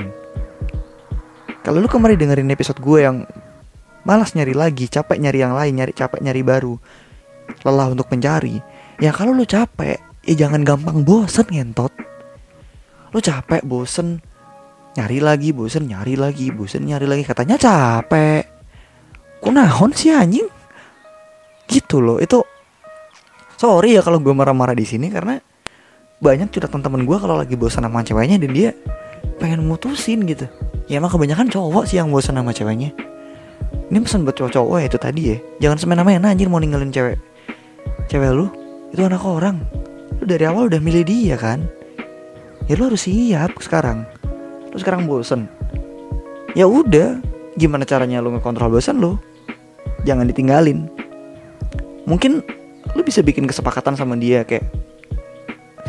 Kalau 1.64 1.80
lu 1.80 1.88
kemarin 1.88 2.20
dengerin 2.20 2.52
episode 2.52 2.80
gue 2.84 3.00
yang 3.04 3.24
malas 4.04 4.36
nyari 4.36 4.56
lagi 4.56 4.88
capek 4.88 5.20
nyari 5.20 5.40
yang 5.44 5.56
lain 5.56 5.76
nyari 5.76 5.92
capek 5.92 6.24
nyari 6.24 6.40
baru 6.40 6.80
lelah 7.68 7.92
untuk 7.92 8.08
mencari 8.08 8.64
ya 8.98 9.12
kalau 9.12 9.36
lu 9.36 9.44
capek 9.44 10.00
ya 10.24 10.34
jangan 10.36 10.64
gampang 10.68 11.04
bosen 11.08 11.48
ngentot. 11.48 11.92
Lu 13.16 13.20
capek 13.24 13.64
bosen 13.66 14.20
nyari 15.00 15.24
lagi 15.24 15.56
bosen 15.56 15.88
nyari 15.88 16.20
lagi 16.20 16.52
bosen 16.52 16.84
nyari 16.84 17.08
lagi 17.08 17.24
katanya 17.24 17.56
capek. 17.56 18.44
Kok 19.40 19.52
nahon 19.56 19.96
sih 19.96 20.12
anjing. 20.12 20.48
Gitu 21.70 22.04
loh 22.04 22.20
itu 22.20 22.44
sorry 23.60 23.96
ya 23.96 24.02
kalau 24.04 24.20
gue 24.24 24.32
marah-marah 24.32 24.76
di 24.76 24.88
sini 24.88 25.12
karena 25.12 25.40
banyak 26.20 26.52
curhatan 26.52 26.84
temen 26.84 27.08
gue 27.08 27.18
kalau 27.20 27.40
lagi 27.40 27.56
bosan 27.56 27.88
sama 27.88 28.04
ceweknya 28.04 28.36
dan 28.40 28.52
dia 28.52 28.70
pengen 29.40 29.64
mutusin 29.64 30.28
gitu. 30.28 30.48
Ya 30.92 31.00
emang 31.00 31.12
kebanyakan 31.12 31.48
cowok 31.48 31.88
sih 31.88 32.00
yang 32.00 32.12
bosan 32.12 32.36
sama 32.36 32.52
ceweknya. 32.52 32.92
Ini 33.90 33.98
pesan 34.04 34.28
buat 34.28 34.36
cowok-cowok 34.38 34.78
ya 34.84 34.86
itu 34.86 35.00
tadi 35.00 35.22
ya. 35.34 35.38
Jangan 35.64 35.78
semena-mena 35.80 36.30
anjir 36.36 36.52
mau 36.52 36.60
ninggalin 36.60 36.92
cewek 36.92 37.18
cewek 38.12 38.30
lu. 38.36 38.52
Itu 38.92 39.06
anak 39.06 39.24
orang. 39.24 39.64
Lu 40.20 40.26
dari 40.28 40.44
awal 40.44 40.68
udah 40.68 40.82
milih 40.84 41.08
dia 41.08 41.40
kan? 41.40 41.64
Ya 42.68 42.76
lu 42.76 42.92
harus 42.92 43.08
siap 43.08 43.56
sekarang. 43.64 44.04
Lu 44.70 44.78
sekarang 44.78 45.08
bosen 45.08 45.48
ya 46.58 46.66
udah 46.66 47.22
gimana 47.58 47.86
caranya 47.86 48.20
lu 48.20 48.34
ngekontrol 48.34 48.72
bosan 48.72 49.00
lu? 49.00 49.16
Jangan 50.04 50.28
ditinggalin. 50.28 50.88
Mungkin 52.08 52.42
lu 52.98 53.02
bisa 53.06 53.22
bikin 53.22 53.46
kesepakatan 53.46 53.94
sama 53.94 54.18
dia 54.18 54.42
kayak 54.44 54.66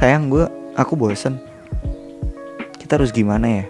sayang 0.01 0.33
gue 0.33 0.49
aku 0.81 0.97
bosen. 0.97 1.37
Kita 2.81 2.97
harus 2.97 3.13
gimana 3.13 3.61
ya? 3.61 3.65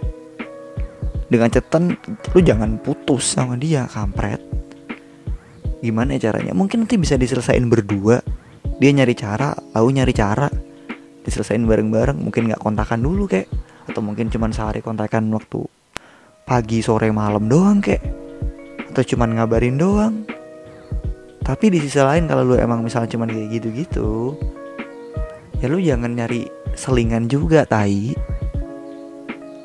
Dengan 1.26 1.50
catatan 1.50 1.98
lu 2.30 2.38
jangan 2.38 2.78
putus 2.78 3.34
sama 3.34 3.58
dia 3.58 3.90
kampret. 3.90 4.38
Gimana 5.82 6.14
ya 6.14 6.30
caranya? 6.30 6.54
Mungkin 6.54 6.86
nanti 6.86 6.94
bisa 7.02 7.18
diselesain 7.18 7.66
berdua. 7.66 8.22
Dia 8.78 8.90
nyari 8.94 9.18
cara 9.18 9.58
lalu 9.74 9.98
nyari 9.98 10.14
cara. 10.14 10.46
Diselesain 11.26 11.66
bareng-bareng 11.66 12.22
mungkin 12.22 12.46
nggak 12.46 12.62
kontakan 12.62 13.02
dulu 13.02 13.26
kayak 13.26 13.50
atau 13.90 13.98
mungkin 13.98 14.30
cuman 14.30 14.54
sehari 14.54 14.86
kontakan 14.86 15.34
waktu 15.34 15.66
pagi 16.46 16.78
sore 16.78 17.10
malam 17.10 17.50
doang 17.50 17.82
kayak 17.82 18.06
atau 18.94 19.02
cuman 19.02 19.34
ngabarin 19.34 19.74
doang. 19.74 20.14
Tapi 21.42 21.74
di 21.74 21.82
sisi 21.82 21.98
lain 21.98 22.30
kalau 22.30 22.54
lu 22.54 22.54
emang 22.54 22.86
misalnya 22.86 23.10
cuman 23.18 23.26
kayak 23.34 23.48
gitu-gitu 23.58 24.38
ya 25.60 25.66
lu 25.68 25.78
jangan 25.80 26.16
nyari 26.16 26.48
selingan 26.74 27.28
juga 27.28 27.68
tai. 27.68 28.16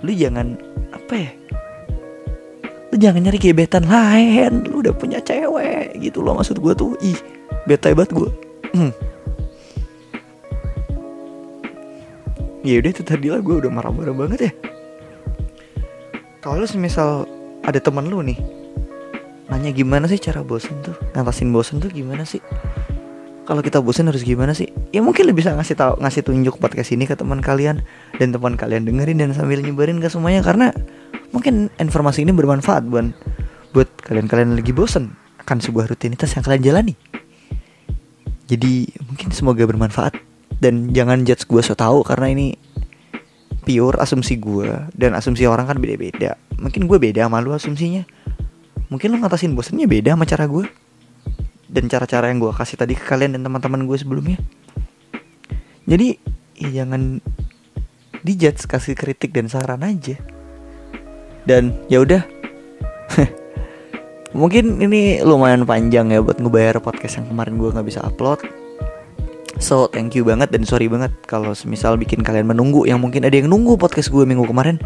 Lu 0.03 0.12
jangan 0.12 0.60
apa 0.91 1.13
ya? 1.15 1.31
Lu 2.91 2.95
jangan 2.99 3.23
nyari 3.25 3.39
gebetan 3.41 3.88
lain. 3.88 4.67
Lu 4.69 4.84
udah 4.84 4.93
punya 4.93 5.23
cewek 5.23 5.97
gitu 5.97 6.21
loh 6.21 6.38
maksud 6.38 6.60
gue 6.60 6.75
tuh. 6.75 6.93
Ih 7.01 7.36
bete 7.65 7.91
banget 7.97 8.13
gue 8.13 8.29
hmm. 8.77 8.91
ya 12.62 12.77
udah 12.81 12.91
itu 12.93 13.01
tadi 13.01 13.27
lah 13.34 13.41
gue 13.41 13.55
udah 13.62 13.71
marah-marah 13.73 14.13
banget 14.13 14.39
ya. 14.49 14.53
Kalau 16.45 16.62
misal 16.77 17.25
ada 17.65 17.81
temen 17.81 18.05
lu 18.05 18.21
nih 18.21 18.38
nanya 19.49 19.73
gimana 19.73 20.05
sih 20.05 20.21
cara 20.21 20.45
bosen 20.45 20.77
tuh? 20.86 20.93
Ngatasin 21.17 21.49
bosen 21.49 21.81
tuh 21.81 21.89
gimana 21.89 22.21
sih? 22.21 22.41
Kalau 23.45 23.62
kita 23.62 23.81
bosan 23.81 24.10
harus 24.10 24.21
gimana 24.21 24.53
sih? 24.53 24.69
Ya 24.95 25.03
mungkin 25.03 25.27
lebih 25.27 25.43
bisa 25.43 25.51
ngasih 25.51 25.75
tahu 25.75 25.93
ngasih 25.99 26.23
tunjuk 26.23 26.55
podcast 26.55 26.95
ini 26.95 27.03
ke 27.03 27.19
teman 27.19 27.43
kalian 27.43 27.84
dan 28.15 28.31
teman 28.31 28.55
kalian 28.55 28.88
dengerin 28.88 29.19
dan 29.19 29.36
sambil 29.36 29.60
nyebarin 29.60 29.99
ke 29.99 30.08
semuanya 30.08 30.39
karena 30.39 30.71
mungkin 31.36 31.67
informasi 31.84 32.23
ini 32.23 32.31
bermanfaat 32.31 32.88
buat 32.88 33.12
buat 33.75 33.91
kalian-kalian 34.08 34.55
lagi 34.55 34.71
bosan 34.71 35.12
akan 35.43 35.60
sebuah 35.60 35.91
rutinitas 35.91 36.31
yang 36.39 36.47
kalian 36.47 36.63
jalani. 36.63 36.95
Jadi 38.47 38.88
mungkin 39.03 39.36
semoga 39.36 39.67
bermanfaat 39.67 40.15
dan 40.63 40.88
jangan 40.95 41.27
judge 41.27 41.43
gue 41.43 41.60
so 41.60 41.75
tau 41.75 41.99
karena 41.99 42.31
ini 42.31 42.55
pure 43.67 43.99
asumsi 43.99 44.39
gue 44.39 44.95
dan 44.95 45.12
asumsi 45.12 45.43
orang 45.43 45.67
kan 45.67 45.75
beda-beda. 45.75 46.39
Mungkin 46.55 46.88
gue 46.88 46.97
beda 47.03 47.27
sama 47.27 47.43
lu 47.43 47.51
asumsinya. 47.51 48.08
Mungkin 48.88 49.12
lu 49.12 49.19
ngatasin 49.19 49.60
bosannya 49.60 49.91
beda 49.91 50.15
sama 50.15 50.23
cara 50.23 50.47
gue 50.47 50.71
dan 51.67 51.84
cara-cara 51.91 52.31
yang 52.31 52.39
gue 52.39 52.55
kasih 52.55 52.79
tadi 52.79 52.95
ke 52.95 53.03
kalian 53.03 53.36
dan 53.36 53.43
teman-teman 53.43 53.84
gue 53.84 53.99
sebelumnya 53.99 54.39
jadi 55.85 56.17
ya 56.57 56.83
jangan 56.83 57.21
dijudge 58.25 58.65
kasih 58.65 58.97
kritik 58.97 59.29
dan 59.29 59.45
saran 59.45 59.85
aja. 59.85 60.17
Dan 61.45 61.77
ya 61.85 62.01
udah. 62.01 62.25
Mungkin 64.39 64.81
ini 64.81 65.21
lumayan 65.21 65.63
panjang 65.63 66.09
ya 66.09 66.19
buat 66.25 66.41
ngebayar 66.41 66.81
podcast 66.81 67.21
yang 67.21 67.29
kemarin 67.29 67.61
gue 67.61 67.69
nggak 67.69 67.87
bisa 67.87 68.01
upload. 68.01 68.41
So 69.61 69.87
thank 69.87 70.17
you 70.17 70.27
banget 70.27 70.51
dan 70.51 70.67
sorry 70.67 70.91
banget 70.91 71.15
kalau 71.29 71.55
semisal 71.55 71.95
bikin 72.01 72.25
kalian 72.25 72.49
menunggu. 72.49 72.89
Yang 72.89 72.99
mungkin 73.05 73.21
ada 73.23 73.37
yang 73.37 73.47
nunggu 73.47 73.77
podcast 73.77 74.09
gue 74.09 74.25
minggu 74.25 74.49
kemarin. 74.49 74.81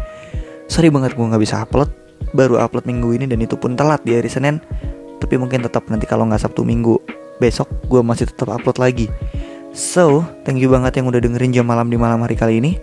Sorry 0.68 0.92
banget 0.92 1.16
gue 1.16 1.24
nggak 1.24 1.42
bisa 1.42 1.64
upload. 1.64 1.90
Baru 2.36 2.60
upload 2.60 2.84
minggu 2.84 3.16
ini 3.16 3.24
dan 3.24 3.40
itu 3.40 3.56
pun 3.56 3.74
telat 3.74 4.04
di 4.04 4.14
hari 4.14 4.28
Senin. 4.28 4.60
Tapi 5.18 5.34
mungkin 5.40 5.64
tetap 5.64 5.88
nanti 5.88 6.04
kalau 6.04 6.28
nggak 6.28 6.44
Sabtu 6.44 6.62
Minggu 6.62 7.00
besok 7.40 7.72
gue 7.88 8.04
masih 8.04 8.28
tetap 8.28 8.52
upload 8.52 8.76
lagi 8.76 9.08
so 9.70 10.22
thank 10.42 10.58
you 10.58 10.70
banget 10.70 10.98
yang 11.00 11.06
udah 11.08 11.20
dengerin 11.22 11.54
jam 11.54 11.66
malam 11.66 11.88
di 11.88 11.96
malam 11.96 12.20
hari 12.22 12.34
kali 12.38 12.58
ini 12.58 12.76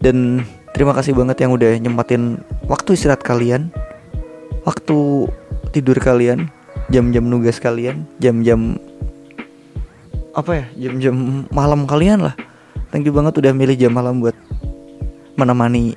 dan 0.00 0.46
terima 0.72 0.96
kasih 0.96 1.12
banget 1.12 1.44
yang 1.44 1.52
udah 1.52 1.76
nyempatin 1.76 2.40
waktu 2.70 2.94
istirahat 2.96 3.20
kalian 3.20 3.68
waktu 4.64 5.28
tidur 5.74 5.98
kalian 5.98 6.48
jam-jam 6.88 7.26
nugas 7.26 7.58
kalian 7.58 8.06
jam-jam 8.22 8.78
apa 10.34 10.64
ya 10.64 10.66
jam-jam 10.88 11.46
malam 11.50 11.84
kalian 11.84 12.30
lah 12.30 12.34
thank 12.94 13.02
you 13.06 13.14
banget 13.14 13.34
udah 13.38 13.52
milih 13.54 13.74
jam 13.74 13.92
malam 13.94 14.22
buat 14.22 14.34
menemani 15.34 15.96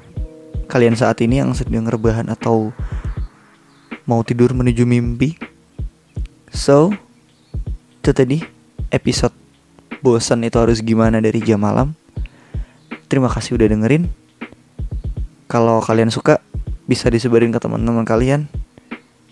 kalian 0.72 0.98
saat 0.98 1.22
ini 1.22 1.38
yang 1.44 1.54
sedang 1.54 1.86
rebahan 1.86 2.32
atau 2.32 2.74
mau 4.10 4.26
tidur 4.26 4.52
menuju 4.52 4.84
mimpi. 4.84 5.36
So, 6.50 6.94
itu 8.00 8.12
tadi 8.12 8.38
episode 8.90 9.34
bosan 10.04 10.44
itu 10.44 10.60
harus 10.60 10.84
gimana 10.84 11.24
dari 11.24 11.40
jam 11.40 11.64
malam. 11.64 11.96
Terima 13.08 13.32
kasih 13.32 13.56
udah 13.56 13.72
dengerin. 13.72 14.12
Kalau 15.48 15.80
kalian 15.80 16.12
suka, 16.12 16.44
bisa 16.84 17.08
disebarin 17.08 17.56
ke 17.56 17.60
teman-teman 17.64 18.04
kalian. 18.04 18.52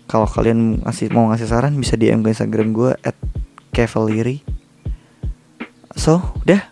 Kalau 0.08 0.24
kalian 0.24 0.80
ngasih 0.82 1.12
mau 1.12 1.28
ngasih 1.28 1.48
saran 1.48 1.76
bisa 1.76 2.00
DM 2.00 2.24
ke 2.24 2.32
Instagram 2.32 2.72
gue 2.72 2.92
at 3.04 3.16
Cavalry 3.72 4.40
so 5.92 6.20
udah. 6.44 6.64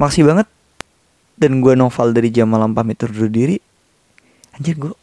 Makasih 0.00 0.24
banget. 0.24 0.48
Dan 1.36 1.60
gue 1.60 1.76
novel 1.76 2.16
dari 2.16 2.32
jam 2.32 2.48
malam 2.48 2.72
pamit 2.72 3.00
undur 3.04 3.28
diri. 3.28 3.60
Anjir 4.56 4.76
gue 4.80 4.96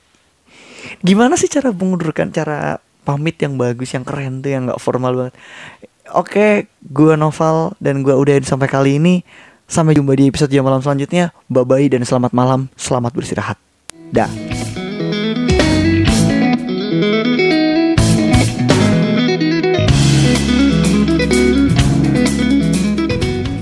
gimana 1.04 1.40
sih 1.40 1.48
cara 1.48 1.72
mengundurkan 1.72 2.30
cara 2.30 2.78
pamit 3.04 3.40
yang 3.40 3.60
bagus 3.60 3.92
yang 3.96 4.08
keren 4.08 4.40
tuh 4.40 4.52
yang 4.52 4.68
nggak 4.68 4.80
formal 4.80 5.12
banget 5.16 5.36
Oke, 6.12 6.68
gue 6.84 7.14
Noval 7.16 7.80
dan 7.80 8.04
gue 8.04 8.12
udah 8.12 8.36
sampai 8.44 8.68
kali 8.68 9.00
ini. 9.00 9.24
Sampai 9.64 9.96
jumpa 9.96 10.20
di 10.20 10.28
episode 10.28 10.52
jam 10.52 10.68
malam 10.68 10.84
selanjutnya. 10.84 11.32
Bye 11.48 11.64
bye 11.64 11.88
dan 11.88 12.04
selamat 12.04 12.36
malam, 12.36 12.68
selamat 12.76 13.16
beristirahat. 13.16 13.56
Dah. 14.12 14.28